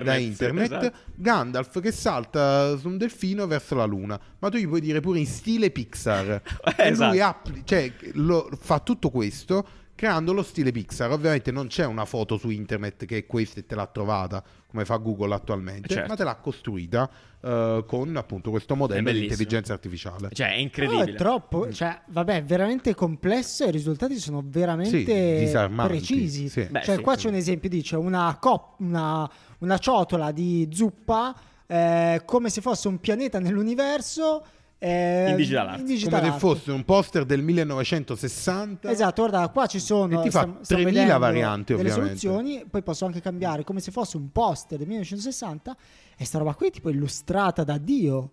da 0.02 0.16
internet, 0.16 0.72
esatto. 0.72 0.92
Gandalf 1.14 1.80
che 1.80 1.92
salta 1.92 2.76
su 2.76 2.88
un 2.88 2.98
delfino 2.98 3.46
verso 3.46 3.76
la 3.76 3.84
luna. 3.84 4.20
Ma 4.40 4.48
tu 4.48 4.56
gli 4.56 4.66
puoi 4.66 4.80
dire 4.80 4.98
pure 4.98 5.20
in 5.20 5.26
stile 5.26 5.70
Pixar. 5.70 6.42
esatto. 6.76 6.82
E 6.82 6.90
lui 6.90 7.18
esatto. 7.18 7.48
appli- 7.48 7.62
cioè, 7.64 7.92
lo, 8.14 8.50
fa 8.58 8.80
tutto 8.80 9.10
questo 9.10 9.80
creando 10.02 10.32
lo 10.32 10.42
stile 10.42 10.72
Pixar. 10.72 11.12
Ovviamente 11.12 11.52
non 11.52 11.68
c'è 11.68 11.86
una 11.86 12.04
foto 12.04 12.36
su 12.36 12.50
internet 12.50 13.04
che 13.04 13.18
è 13.18 13.26
questa 13.26 13.60
e 13.60 13.66
te 13.66 13.76
l'ha 13.76 13.86
trovata 13.86 14.42
come 14.66 14.84
fa 14.84 14.96
Google 14.96 15.32
attualmente, 15.32 15.86
certo. 15.86 16.08
ma 16.08 16.16
te 16.16 16.24
l'ha 16.24 16.34
costruita 16.34 17.08
uh, 17.38 17.84
con 17.86 18.16
appunto 18.16 18.50
questo 18.50 18.74
modello 18.74 19.12
di 19.12 19.22
intelligenza 19.22 19.72
artificiale. 19.74 20.30
Cioè, 20.32 20.54
è 20.54 20.56
incredibile. 20.56 21.04
No, 21.04 21.12
è 21.12 21.14
troppo, 21.14 21.72
cioè, 21.72 22.00
vabbè, 22.08 22.38
è 22.38 22.42
veramente 22.42 22.96
complesso 22.96 23.64
e 23.64 23.68
i 23.68 23.70
risultati 23.70 24.18
sono 24.18 24.42
veramente 24.44 25.46
sì, 25.46 25.70
precisi. 25.86 26.48
Sì. 26.48 26.62
Beh, 26.64 26.82
cioè, 26.82 26.96
sì, 26.96 27.00
qua 27.00 27.14
c'è 27.14 27.28
un 27.28 27.34
esempio, 27.34 27.68
dice 27.68 27.94
una, 27.94 28.36
cop- 28.40 28.80
una, 28.80 29.30
una 29.58 29.78
ciotola 29.78 30.32
di 30.32 30.68
zuppa 30.72 31.32
eh, 31.64 32.22
come 32.24 32.50
se 32.50 32.60
fosse 32.60 32.88
un 32.88 32.98
pianeta 32.98 33.38
nell'universo 33.38 34.44
Eh, 34.84 35.30
in 35.30 35.36
digital 35.36 35.68
art. 35.68 35.78
in 35.78 35.86
digital 35.86 36.20
Come 36.20 36.32
se 36.32 36.38
fosse 36.40 36.70
un 36.72 36.84
poster 36.84 37.24
del 37.24 37.40
1960. 37.40 38.90
Esatto, 38.90 39.22
guarda, 39.28 39.48
qua 39.48 39.66
ci 39.66 39.78
sono 39.78 40.20
E 40.20 40.22
ti 40.24 40.30
fa 40.30 40.40
stiamo- 40.40 40.58
stiamo 40.62 40.82
3000 40.82 41.02
vedendo 41.04 41.18
varianti, 41.18 41.74
delle 41.76 41.90
ovviamente. 41.90 42.18
soluzioni, 42.18 42.64
poi 42.68 42.82
posso 42.82 43.04
anche 43.06 43.20
cambiare 43.20 43.62
come 43.62 43.78
se 43.80 43.92
fosse 43.92 44.16
un 44.16 44.32
poster 44.32 44.78
del 44.78 44.88
1960 44.88 45.76
e 46.16 46.24
sta 46.24 46.38
roba 46.38 46.54
qui 46.54 46.66
è 46.66 46.70
tipo 46.70 46.90
illustrata 46.90 47.62
da 47.62 47.78
Dio. 47.78 48.30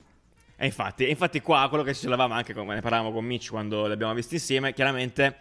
E 0.58 0.66
infatti, 0.66 1.06
e 1.06 1.10
infatti 1.12 1.40
qua 1.40 1.68
quello 1.70 1.84
che 1.84 1.94
ci 1.94 2.02
sollevava 2.02 2.36
anche 2.36 2.54
come 2.54 2.74
ne 2.74 2.82
parlavamo 2.82 3.12
con 3.12 3.24
Mitch 3.24 3.50
quando 3.50 3.86
li 3.86 3.94
abbiamo 3.94 4.14
visti 4.16 4.34
insieme, 4.34 4.74
chiaramente 4.74 5.38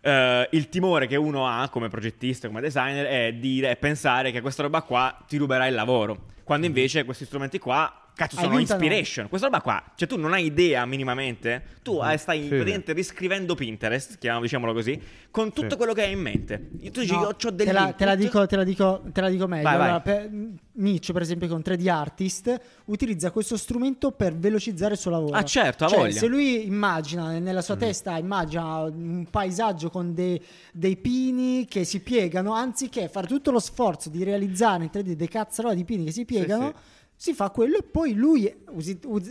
eh, 0.00 0.48
il 0.50 0.68
timore 0.68 1.06
che 1.06 1.16
uno 1.16 1.46
ha 1.46 1.68
come 1.70 1.88
progettista, 1.88 2.48
come 2.48 2.60
designer, 2.60 3.06
è 3.06 3.32
dire 3.34 3.70
è 3.70 3.76
pensare 3.76 4.32
che 4.32 4.40
questa 4.42 4.62
roba 4.62 4.82
qua 4.82 5.16
ti 5.26 5.36
ruberà 5.38 5.66
il 5.66 5.74
lavoro. 5.74 6.26
Quando 6.44 6.66
invece 6.66 7.04
questi 7.04 7.24
strumenti 7.24 7.58
qua, 7.58 8.03
cazzo, 8.14 8.36
sono 8.38 8.58
inspiration. 8.58 9.28
Questa 9.28 9.46
roba 9.48 9.60
qua, 9.60 9.82
cioè 9.96 10.06
tu 10.08 10.16
non 10.16 10.32
hai 10.32 10.44
idea 10.46 10.84
minimamente, 10.86 11.62
tu 11.82 12.00
eh, 12.02 12.16
stai 12.16 12.42
Sì. 12.42 12.48
praticamente 12.48 12.92
riscrivendo 12.92 13.54
Pinterest, 13.54 14.18
diciamolo 14.40 14.72
così, 14.72 15.00
con 15.30 15.52
tutto 15.52 15.70
Sì. 15.70 15.76
quello 15.76 15.92
che 15.92 16.02
hai 16.02 16.12
in 16.12 16.20
mente. 16.20 16.70
Tu 16.92 17.00
dici, 17.00 17.12
No, 17.12 17.20
io 17.22 17.36
ho 17.42 17.50
degli 17.50 17.66
te, 17.66 17.72
la, 17.72 17.92
te 17.92 18.04
la 18.04 18.14
dico, 18.14 18.46
te, 18.46 18.56
la 18.56 18.64
dico, 18.64 19.02
te 19.12 19.20
la 19.20 19.28
dico 19.28 19.46
meglio. 19.46 19.62
Vai, 19.64 19.76
vai. 19.76 19.84
Allora, 19.86 20.00
per- 20.00 20.30
Mitch, 20.76 21.12
per 21.12 21.22
esempio, 21.22 21.46
con 21.48 21.60
3D 21.64 21.88
Artist, 21.88 22.60
utilizza 22.86 23.30
questo 23.30 23.56
strumento 23.56 24.10
per 24.10 24.34
velocizzare 24.36 24.94
il 24.94 24.98
suo 24.98 25.10
lavoro. 25.12 25.36
Ah, 25.36 25.44
certo, 25.44 25.86
Cioè, 25.86 25.98
voglia. 25.98 26.18
Se 26.18 26.26
lui 26.26 26.66
immagina, 26.66 27.38
nella 27.38 27.60
Mm. 27.60 27.62
sua 27.62 27.76
testa, 27.76 28.16
immagina 28.18 28.78
un 28.82 29.26
paesaggio 29.30 29.90
con 29.90 30.14
dei, 30.14 30.40
dei 30.72 30.96
pini 30.96 31.66
che 31.66 31.84
si 31.84 32.00
piegano, 32.00 32.52
anziché 32.54 33.08
fare 33.08 33.26
tutto 33.28 33.50
lo 33.52 33.60
sforzo 33.60 34.08
di 34.08 34.24
realizzare 34.24 34.82
in 34.84 34.90
3D 34.90 35.12
dei 35.14 35.28
cazzarola 35.28 35.74
di 35.74 35.84
pini 35.84 36.04
che 36.06 36.12
si 36.12 36.24
piegano. 36.24 36.72
sì. 36.76 36.92
Si 37.24 37.32
fa 37.32 37.48
quello 37.48 37.78
e 37.78 37.82
poi 37.82 38.12
lui 38.12 38.54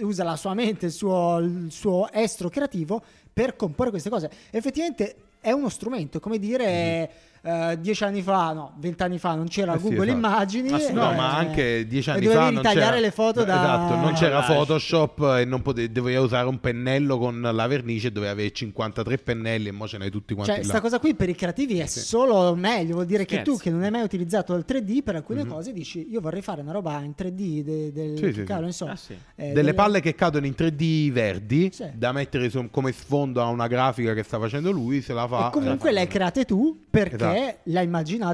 usa 0.02 0.24
la 0.24 0.36
sua 0.36 0.56
mente, 0.56 0.88
il 0.88 0.92
suo, 0.92 1.38
il 1.38 1.68
suo 1.70 2.12
estro 2.12 2.50
creativo 2.50 3.04
per 3.32 3.56
comporre 3.56 3.92
queste 3.92 4.10
cose. 4.10 4.32
Effettivamente 4.50 5.16
è 5.40 5.52
uno 5.52 5.70
strumento, 5.70 6.20
come 6.20 6.40
dire, 6.40 7.12
eh, 7.46 7.78
dieci 7.80 8.04
anni 8.06 8.22
fa, 8.22 8.54
no, 8.54 8.74
vent'anni 8.78 9.20
fa 9.20 9.36
non 9.36 9.48
c'era 9.48 9.74
Eh 9.74 9.78
sì, 9.78 9.84
Google 9.84 10.04
esatto. 10.06 10.18
Immagini. 10.18 10.72
Assolutamente. 10.72 11.02
No, 11.04 11.12
eh, 11.12 11.16
ma 11.16 11.36
anche 11.38 11.88
dieci 11.88 12.10
anni 12.10 12.22
dovevi 12.22 12.40
fa 12.40 12.50
non 12.50 12.56
ritagliare 12.62 12.86
c'era 12.92 13.00
le 13.02 13.12
foto 13.12 13.44
da 13.44 13.54
Esatto, 13.56 13.96
non 13.96 14.14
c'era 14.14 14.42
Collage. 14.42 14.54
Photoshop 14.54 15.36
e 15.40 15.46
non 15.46 15.62
potevi, 15.62 15.92
dovevi 15.92 16.18
usare 16.24 16.48
un 16.48 16.60
pennello 16.60 17.18
con 17.18 17.42
la 17.42 17.68
vernice 17.68 18.08
e 18.08 18.12
dovevi 18.12 18.32
avere 18.32 18.52
53 18.52 19.18
pennelli 19.18 19.68
e 19.68 19.72
mo 19.72 19.88
ce 19.88 19.98
n'hai 19.98 20.10
tutti 20.10 20.34
quanti 20.34 20.52
Cioè, 20.54 20.62
là. 20.62 20.68
sta 20.70 20.80
cosa 20.82 21.00
qui 21.00 21.16
per 21.16 21.28
i 21.30 21.36
creativi 21.36 21.80
è 21.80 21.86
solo 21.86 22.56
meglio. 22.56 22.94
Vuol 22.94 23.06
dire 23.06 23.26
che 23.26 23.36
Scherzi. 23.36 23.52
tu, 23.52 23.58
che 23.58 23.70
non 23.70 23.84
hai 23.84 23.92
mai 23.92 24.04
utilizzato 24.04 24.54
il 24.56 24.64
3D, 24.68 25.04
per 25.04 25.16
alcune 25.16 25.46
cose 25.46 25.74
dici: 25.74 26.08
Io 26.10 26.22
vorrei 26.22 26.42
fare 26.42 26.62
una 26.62 26.72
roba 26.72 27.00
in 27.02 27.14
3D 27.14 27.62
de- 27.62 27.92
del 27.92 28.10
Mhm. 28.12 28.16
Sì, 28.18 28.34
sì, 28.34 28.44
che 28.44 28.54
sì. 28.56 28.62
ne 28.62 28.72
so, 28.72 28.86
Ah, 28.86 28.96
sì. 28.96 29.14
eh, 29.14 29.18
Delle 29.36 29.54
delle- 29.54 29.74
palle 29.74 30.00
che 30.00 30.16
cadono 30.16 30.46
in 30.46 30.56
3D 30.56 31.12
verdi 31.12 31.70
Sì. 31.74 31.86
da 31.94 32.12
mettere 32.14 32.50
su- 32.50 32.70
come 32.72 32.92
sfondo 32.94 33.42
a 33.42 33.48
una 33.48 33.68
grafica 33.68 34.14
che 34.14 34.24
sta 34.24 34.40
facendo 34.40 34.72
lui, 34.72 35.02
se 35.02 35.14
la 35.14 35.28
fa. 35.28 35.48
E 35.48 35.52
comunque 35.52 35.90
eh, 35.90 35.94
le 35.94 36.00
hai 36.02 36.08
create 36.08 36.46
tu 36.46 36.80
perché 36.90 37.16
Esatto. 37.16 37.32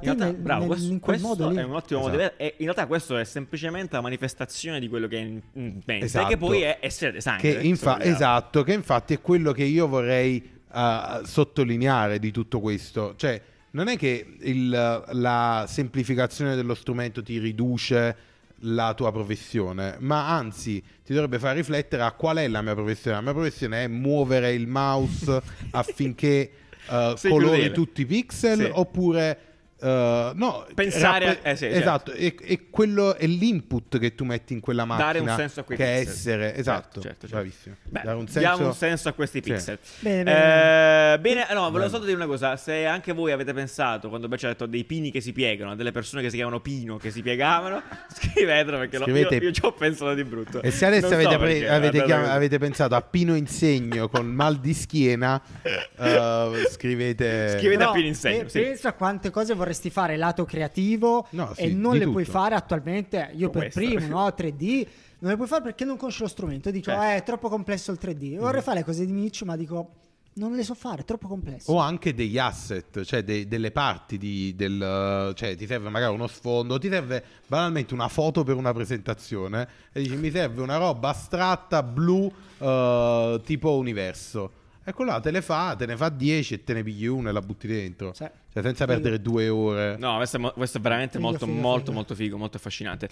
In 0.09 0.17
realtà, 0.17 0.25
nel- 0.25 0.41
bravo, 0.41 0.59
nel- 0.61 0.69
questo, 0.69 0.91
in 0.91 0.99
quel 0.99 1.19
questo 1.21 1.27
modo 1.43 1.49
lì. 1.53 1.57
è 1.57 1.63
un 1.63 1.75
ottimo 1.75 1.99
modo 2.01 2.11
Esatto. 2.13 2.33
vedere. 2.35 2.37
E 2.37 2.53
in 2.57 2.65
realtà 2.65 2.87
questo 2.87 3.17
è 3.17 3.23
semplicemente 3.23 3.95
la 3.95 4.01
manifestazione 4.01 4.79
di 4.79 4.87
quello 4.89 5.07
che 5.07 5.17
è 5.17 5.21
in, 5.21 5.41
in 5.53 5.81
mente, 5.85 6.05
Esatto. 6.05 6.27
che 6.27 6.37
poi 6.37 6.61
è 6.61 6.77
essere 6.81 7.11
designer. 7.11 7.39
Che 7.41 7.57
eh, 7.59 7.65
infa- 7.67 7.93
vogliamo. 7.93 8.11
esatto, 8.15 8.63
che 8.63 8.73
infatti 8.73 9.13
è 9.13 9.21
quello 9.21 9.51
che 9.51 9.63
io 9.63 9.87
vorrei 9.87 10.57
uh, 10.71 11.23
sottolineare 11.25 12.19
di 12.19 12.31
tutto 12.31 12.59
questo. 12.59 13.13
Cioè, 13.15 13.41
non 13.71 13.87
è 13.87 13.97
che 13.97 14.35
il- 14.41 14.69
la 14.69 15.65
semplificazione 15.67 16.55
dello 16.55 16.73
strumento 16.75 17.21
ti 17.23 17.37
riduce 17.39 18.15
la 18.63 18.93
tua 18.93 19.11
professione, 19.13 19.95
ma 19.99 20.35
anzi 20.35 20.83
ti 21.05 21.13
dovrebbe 21.13 21.39
far 21.39 21.55
riflettere 21.55 22.03
a 22.03 22.11
qual 22.11 22.37
è 22.37 22.47
la 22.49 22.61
mia 22.61 22.73
professione. 22.73 23.15
La 23.15 23.21
mia 23.21 23.31
professione 23.31 23.83
è 23.85 23.87
muovere 23.87 24.51
il 24.53 24.67
mouse 24.67 25.41
affinché 25.71 26.51
uh, 26.89 27.27
colori 27.27 27.71
tutti 27.71 28.01
i 28.01 28.05
pixel 28.05 28.57
Sì. 28.65 28.71
oppure... 28.73 29.39
uh, 29.81 29.87
no, 30.35 30.65
Pensare 30.75 31.25
a- 31.25 31.27
rappe- 31.33 31.49
eh 31.49 31.55
sì, 31.55 31.63
certo. 31.65 31.77
esatto, 31.79 32.11
e, 32.13 32.35
e 32.41 32.69
quello 32.69 33.15
è 33.15 33.25
l'input 33.25 33.97
che 33.99 34.15
tu 34.15 34.23
metti 34.25 34.53
in 34.53 34.59
quella 34.59 34.85
macchina 34.85 35.05
Dare 35.07 35.19
un 35.19 35.35
senso 35.35 35.59
a 35.59 35.63
quei 35.63 35.77
che 35.77 35.85
è 35.95 35.99
pixel. 35.99 36.13
essere 36.13 36.55
esatto, 36.55 37.01
Certo, 37.01 37.01
certo, 37.01 37.19
certo. 37.27 37.35
bravissimo. 37.35 37.75
Beh, 37.83 38.01
Dare 38.03 38.17
un 38.17 38.25
senso, 38.27 38.39
diamo 38.39 38.65
un 38.67 38.73
senso 38.73 39.09
a 39.09 39.13
questi 39.13 39.41
Sì. 39.43 39.51
pixel. 39.51 39.79
Bene, 39.99 40.23
bene. 40.23 41.13
Eh, 41.13 41.19
bene, 41.19 41.47
no, 41.53 41.69
volevo 41.71 41.89
solo 41.89 42.03
dire 42.03 42.15
una 42.15 42.25
cosa. 42.25 42.55
Se 42.57 42.85
anche 42.85 43.11
voi 43.13 43.31
avete 43.31 43.53
pensato, 43.53 44.09
quando 44.09 44.27
Beccia 44.27 44.47
ha 44.47 44.49
detto 44.51 44.65
dei 44.65 44.83
pini 44.83 45.11
che 45.11 45.21
si 45.21 45.31
piegano, 45.33 45.75
delle 45.75 45.91
persone 45.91 46.21
che 46.21 46.29
si 46.29 46.35
chiamano 46.35 46.59
Pino 46.61 46.97
che 46.97 47.11
si 47.11 47.21
piegavano, 47.21 47.81
scrivetelo 48.13 48.77
perché 48.77 48.97
lo- 48.97 49.03
Scrivete- 49.05 49.35
io, 49.35 49.41
io 49.43 49.51
ci 49.51 49.61
ho 49.63 49.71
pensato 49.73 50.13
di 50.13 50.23
brutto. 50.23 50.61
E 50.61 50.71
se 50.71 50.85
adesso 50.85 51.09
Non 51.09 51.19
so 51.21 51.27
avete, 51.27 51.37
pre- 51.37 51.47
perché, 51.53 51.69
avete, 51.69 51.97
guardate 51.99 52.05
chiam- 52.05 52.35
avete 52.35 52.57
pensato 52.57 52.95
a 52.95 53.01
Pino 53.01 53.35
Insegno 53.35 54.09
con 54.09 54.25
mal 54.27 54.59
di 54.59 54.73
schiena, 54.73 55.41
eh, 55.63 56.67
scrivete... 56.71 57.57
Scrivete- 57.57 57.77
Però, 57.77 57.89
a 57.89 57.93
Pino 57.93 58.07
Insegno, 58.07 58.43
pe- 58.43 58.49
sì. 58.49 58.59
Pensa 58.61 58.89
a 58.89 58.93
quante 58.93 59.29
cose 59.29 59.55
vorresti 59.69 59.89
fare 59.91 60.17
lato 60.17 60.45
creativo 60.45 61.27
No, 61.31 61.51
e 61.55 61.67
sì, 61.67 61.75
non 61.75 61.93
di 61.93 61.99
le 61.99 62.07
puoi 62.09 62.25
tutto. 62.25 62.37
fare 62.37 62.55
attualmente. 62.55 63.31
Io 63.35 63.49
per 63.49 63.69
questo. 63.71 63.79
primo, 63.79 64.07
no? 64.07 64.27
3D. 64.35 64.87
Non 65.19 65.31
le 65.31 65.35
puoi 65.37 65.47
fare 65.47 65.61
perché 65.61 65.85
non 65.85 65.97
conosci 65.97 66.21
lo 66.21 66.27
strumento. 66.27 66.71
Dico, 66.71 66.89
Certo. 66.91 67.03
eh, 67.03 67.15
è 67.17 67.23
troppo 67.23 67.49
complesso 67.49 67.91
il 67.91 67.99
3D. 68.01 68.35
Mm. 68.35 68.39
Vorrei 68.39 68.61
fare 68.61 68.79
le 68.79 68.83
cose 68.85 69.05
di 69.05 69.11
Mitch, 69.11 69.43
ma 69.43 69.55
dico, 69.57 69.91
non 70.35 70.55
le 70.55 70.63
so 70.63 70.73
fare, 70.73 71.01
è 71.01 71.05
troppo 71.05 71.27
complesso. 71.27 71.71
O 71.73 71.77
anche 71.77 72.13
degli 72.13 72.37
asset, 72.37 73.03
cioè 73.03 73.23
dei- 73.23 73.47
delle 73.47 73.71
parti 73.71 74.17
di, 74.17 74.53
del... 74.55 75.33
Cioè 75.35 75.55
ti 75.55 75.67
serve 75.67 75.89
magari 75.89 76.13
uno 76.13 76.27
sfondo, 76.27 76.79
ti 76.79 76.89
serve 76.89 77.23
banalmente 77.47 77.93
una 77.93 78.07
foto 78.07 78.43
per 78.43 78.55
una 78.55 78.71
presentazione 78.73 79.67
e 79.91 80.01
dici 80.01 80.15
mi 80.15 80.31
serve 80.31 80.61
una 80.61 80.77
roba 80.77 81.09
astratta 81.09 81.83
blu 81.83 82.31
eh, 82.57 83.41
tipo 83.43 83.75
universo. 83.75 84.51
E 84.85 84.93
quello 84.93 85.11
là 85.11 85.19
te 85.19 85.29
le 85.31 85.41
fa, 85.41 85.75
te 85.77 85.85
ne 85.85 85.97
fa 85.97 86.07
10 86.09 86.53
e 86.53 86.63
te 86.63 86.73
ne 86.73 86.83
pigli 86.83 87.05
uno 87.05 87.27
e 87.29 87.31
la 87.33 87.41
butti 87.41 87.67
dentro. 87.67 88.13
Sì. 88.13 88.25
Cioè 88.51 88.63
senza 88.63 88.85
perdere 88.85 89.21
due 89.21 89.47
ore. 89.47 89.95
No, 89.97 90.15
questo 90.17 90.37
è, 90.37 90.39
mo- 90.39 90.51
questo 90.53 90.79
è 90.79 90.81
veramente 90.81 91.17
Figo, 91.17 91.29
molto, 91.29 91.45
figo, 91.45 91.59
molto, 91.59 91.79
figo. 91.85 91.93
molto 91.93 92.15
figo, 92.15 92.37
molto 92.37 92.57
affascinante. 92.57 93.07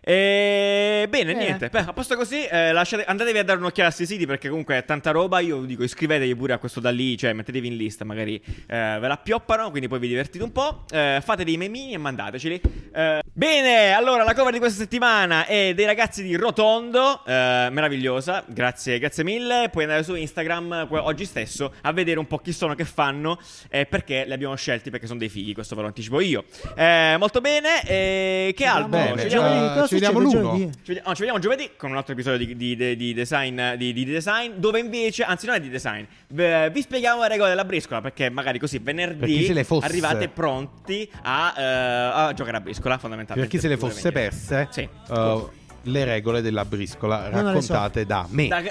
E... 0.00 1.06
Bene, 1.08 1.32
Bene. 1.32 1.44
niente. 1.44 1.68
Beh, 1.68 1.80
a 1.80 1.92
posto 1.92 2.14
così, 2.14 2.44
eh, 2.44 2.70
lasciate- 2.70 3.04
andatevi 3.04 3.38
a 3.38 3.42
dare 3.42 3.58
un'occhiata 3.58 3.90
a 3.90 3.92
questi 3.92 4.06
siti 4.06 4.26
perché 4.26 4.48
comunque 4.48 4.76
è 4.76 4.84
tanta 4.84 5.10
roba. 5.10 5.40
Io 5.40 5.58
vi 5.58 5.66
dico, 5.66 5.82
iscrivetevi 5.82 6.36
pure 6.36 6.52
a 6.52 6.58
questo 6.58 6.78
da 6.78 6.90
lì, 6.90 7.16
cioè 7.16 7.32
mettetevi 7.32 7.66
in 7.66 7.76
lista, 7.76 8.04
magari 8.04 8.36
eh, 8.36 8.98
ve 9.00 9.08
la 9.08 9.16
pioppano, 9.16 9.70
quindi 9.70 9.88
poi 9.88 9.98
vi 9.98 10.06
divertite 10.08 10.44
un 10.44 10.52
po'. 10.52 10.84
Eh, 10.90 11.20
fate 11.22 11.42
dei 11.42 11.56
memini 11.56 11.92
e 11.92 11.98
mandateceli. 11.98 12.60
Eh, 12.94 13.22
bene, 13.32 13.92
allora 13.92 14.22
la 14.22 14.34
cover 14.34 14.52
di 14.52 14.60
questa 14.60 14.80
settimana 14.80 15.46
è 15.46 15.74
dei 15.74 15.86
ragazzi 15.86 16.22
di 16.22 16.36
Rotondo, 16.36 17.24
eh, 17.26 17.68
meravigliosa, 17.72 18.44
grazie, 18.46 19.00
grazie 19.00 19.24
mille. 19.24 19.68
Puoi 19.72 19.82
andare 19.82 20.04
su 20.04 20.14
Instagram 20.14 20.86
oggi 20.90 21.24
stesso 21.24 21.74
a 21.82 21.92
vedere 21.92 22.20
un 22.20 22.28
po' 22.28 22.38
chi 22.38 22.52
sono, 22.52 22.76
che 22.76 22.84
fanno, 22.84 23.40
e 23.68 23.86
perché 23.86 24.24
li 24.24 24.32
abbiamo 24.32 24.54
scelti, 24.76 24.90
perché 24.90 25.06
sono 25.06 25.18
dei 25.18 25.28
fighi, 25.28 25.54
questo 25.54 25.74
ve 25.74 25.80
lo 25.82 25.86
anticipo 25.88 26.20
io. 26.20 26.44
Eh, 26.76 27.16
molto 27.18 27.40
bene, 27.40 27.82
e 27.86 28.52
che 28.56 28.64
altro? 28.64 28.88
Bene, 28.88 29.16
Ci 29.16 29.22
vediamo- 29.24 29.46
eh, 29.46 29.50
Giovedì, 29.50 29.74
cosa 29.74 29.86
ci 29.86 29.94
vediamo 29.94 30.18
l'uno. 30.18 30.30
giovedì? 30.40 30.70
ci 30.72 30.80
vediamo, 30.86 31.08
no, 31.08 31.14
ci 31.14 31.20
vediamo 31.20 31.38
giovedì 31.40 31.70
con 31.76 31.90
un 31.90 31.96
altro 31.96 32.12
episodio 32.12 32.46
di, 32.46 32.56
di- 32.56 32.76
di- 32.76 32.96
di 32.96 33.14
design, 33.14 33.74
di, 33.76 33.92
di 33.92 34.04
design, 34.04 34.52
dove 34.56 34.78
invece, 34.80 35.22
anzi 35.24 35.46
non 35.46 35.54
è 35.56 35.60
di 35.60 35.68
design, 35.70 36.04
vi 36.28 36.80
spieghiamo 36.82 37.22
le 37.22 37.28
regole 37.28 37.48
della 37.50 37.64
briscola, 37.64 38.00
perché 38.00 38.30
magari 38.30 38.58
così 38.58 38.80
Per 38.80 38.94
venerdì 38.94 39.44
se 39.46 39.52
le 39.52 39.64
fosse. 39.64 39.86
arrivate 39.86 40.28
pronti 40.28 41.08
a, 41.22 41.54
eh, 41.56 41.62
a 42.28 42.32
giocare 42.34 42.56
a 42.58 42.60
briscola, 42.60 42.94
Per 42.94 43.00
fondamentalmente. 43.00 43.50
chi 43.50 43.58
se 43.60 43.68
le 43.68 43.76
fosse 43.76 44.12
perse, 44.12 44.68
Sì. 44.70 44.80
eh, 45.10 45.44
le 45.86 46.04
regole 46.04 46.40
della 46.42 46.64
briscola 46.64 47.28
non 47.28 47.52
le 47.52 47.60
so. 47.60 47.72
raccontate 47.72 48.06
da 48.06 48.26
me. 48.30 48.48
Da- 48.48 48.62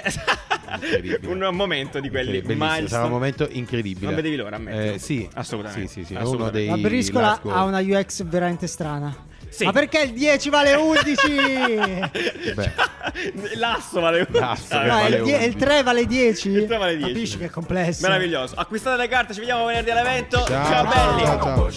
un 1.26 1.48
momento 1.52 2.00
di 2.00 2.10
quelli 2.10 2.40
bellissimo, 2.42 2.88
sarà 2.88 3.04
un 3.04 3.10
momento 3.10 3.46
incredibile. 3.50 4.06
Non 4.06 4.14
vedevi 4.16 4.36
l'ora, 4.36 4.56
ammettilo. 4.56 4.94
Eh, 4.94 4.98
sì, 4.98 5.28
Assolutamente. 5.34 5.86
Sì, 5.88 6.00
sì, 6.00 6.06
sì, 6.06 6.14
Assolutamente. 6.14 6.58
uno 6.64 6.74
dei 6.74 6.82
La 6.82 6.88
briscola 6.88 7.40
ha 7.42 7.62
una 7.64 7.78
UX 7.80 8.22
veramente 8.24 8.66
strana. 8.66 9.14
Sì. 9.48 9.64
Ma 9.64 9.72
perché 9.72 10.00
il 10.02 10.12
10 10.12 10.50
vale 10.50 10.74
11? 10.74 11.14
Beh, 12.54 12.72
L'asso 13.54 14.00
vale 14.00 14.26
L'asso 14.28 14.74
Ah, 14.74 14.80
che 14.82 14.86
no, 14.88 14.94
vale 14.96 15.16
il, 15.16 15.22
die- 15.22 15.34
11. 15.34 15.48
il 15.48 15.54
3 15.56 15.82
vale 15.82 16.04
10? 16.06 16.48
Il 16.50 16.66
3 16.66 16.76
vale 16.76 16.96
10. 16.96 17.12
Capisci 17.12 17.38
che 17.38 17.44
è 17.46 17.50
complesso. 17.50 18.06
Meraviglioso. 18.06 18.54
Acquistate 18.56 18.96
le 19.00 19.08
carte, 19.08 19.32
ci 19.32 19.38
vediamo 19.40 19.64
venerdì 19.64 19.90
all'evento. 19.90 20.44
ciao, 20.44 20.64
ciao 20.66 20.84
belli. 20.84 21.24
ciao, 21.24 21.70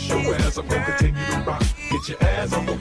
ciao. 2.49 2.78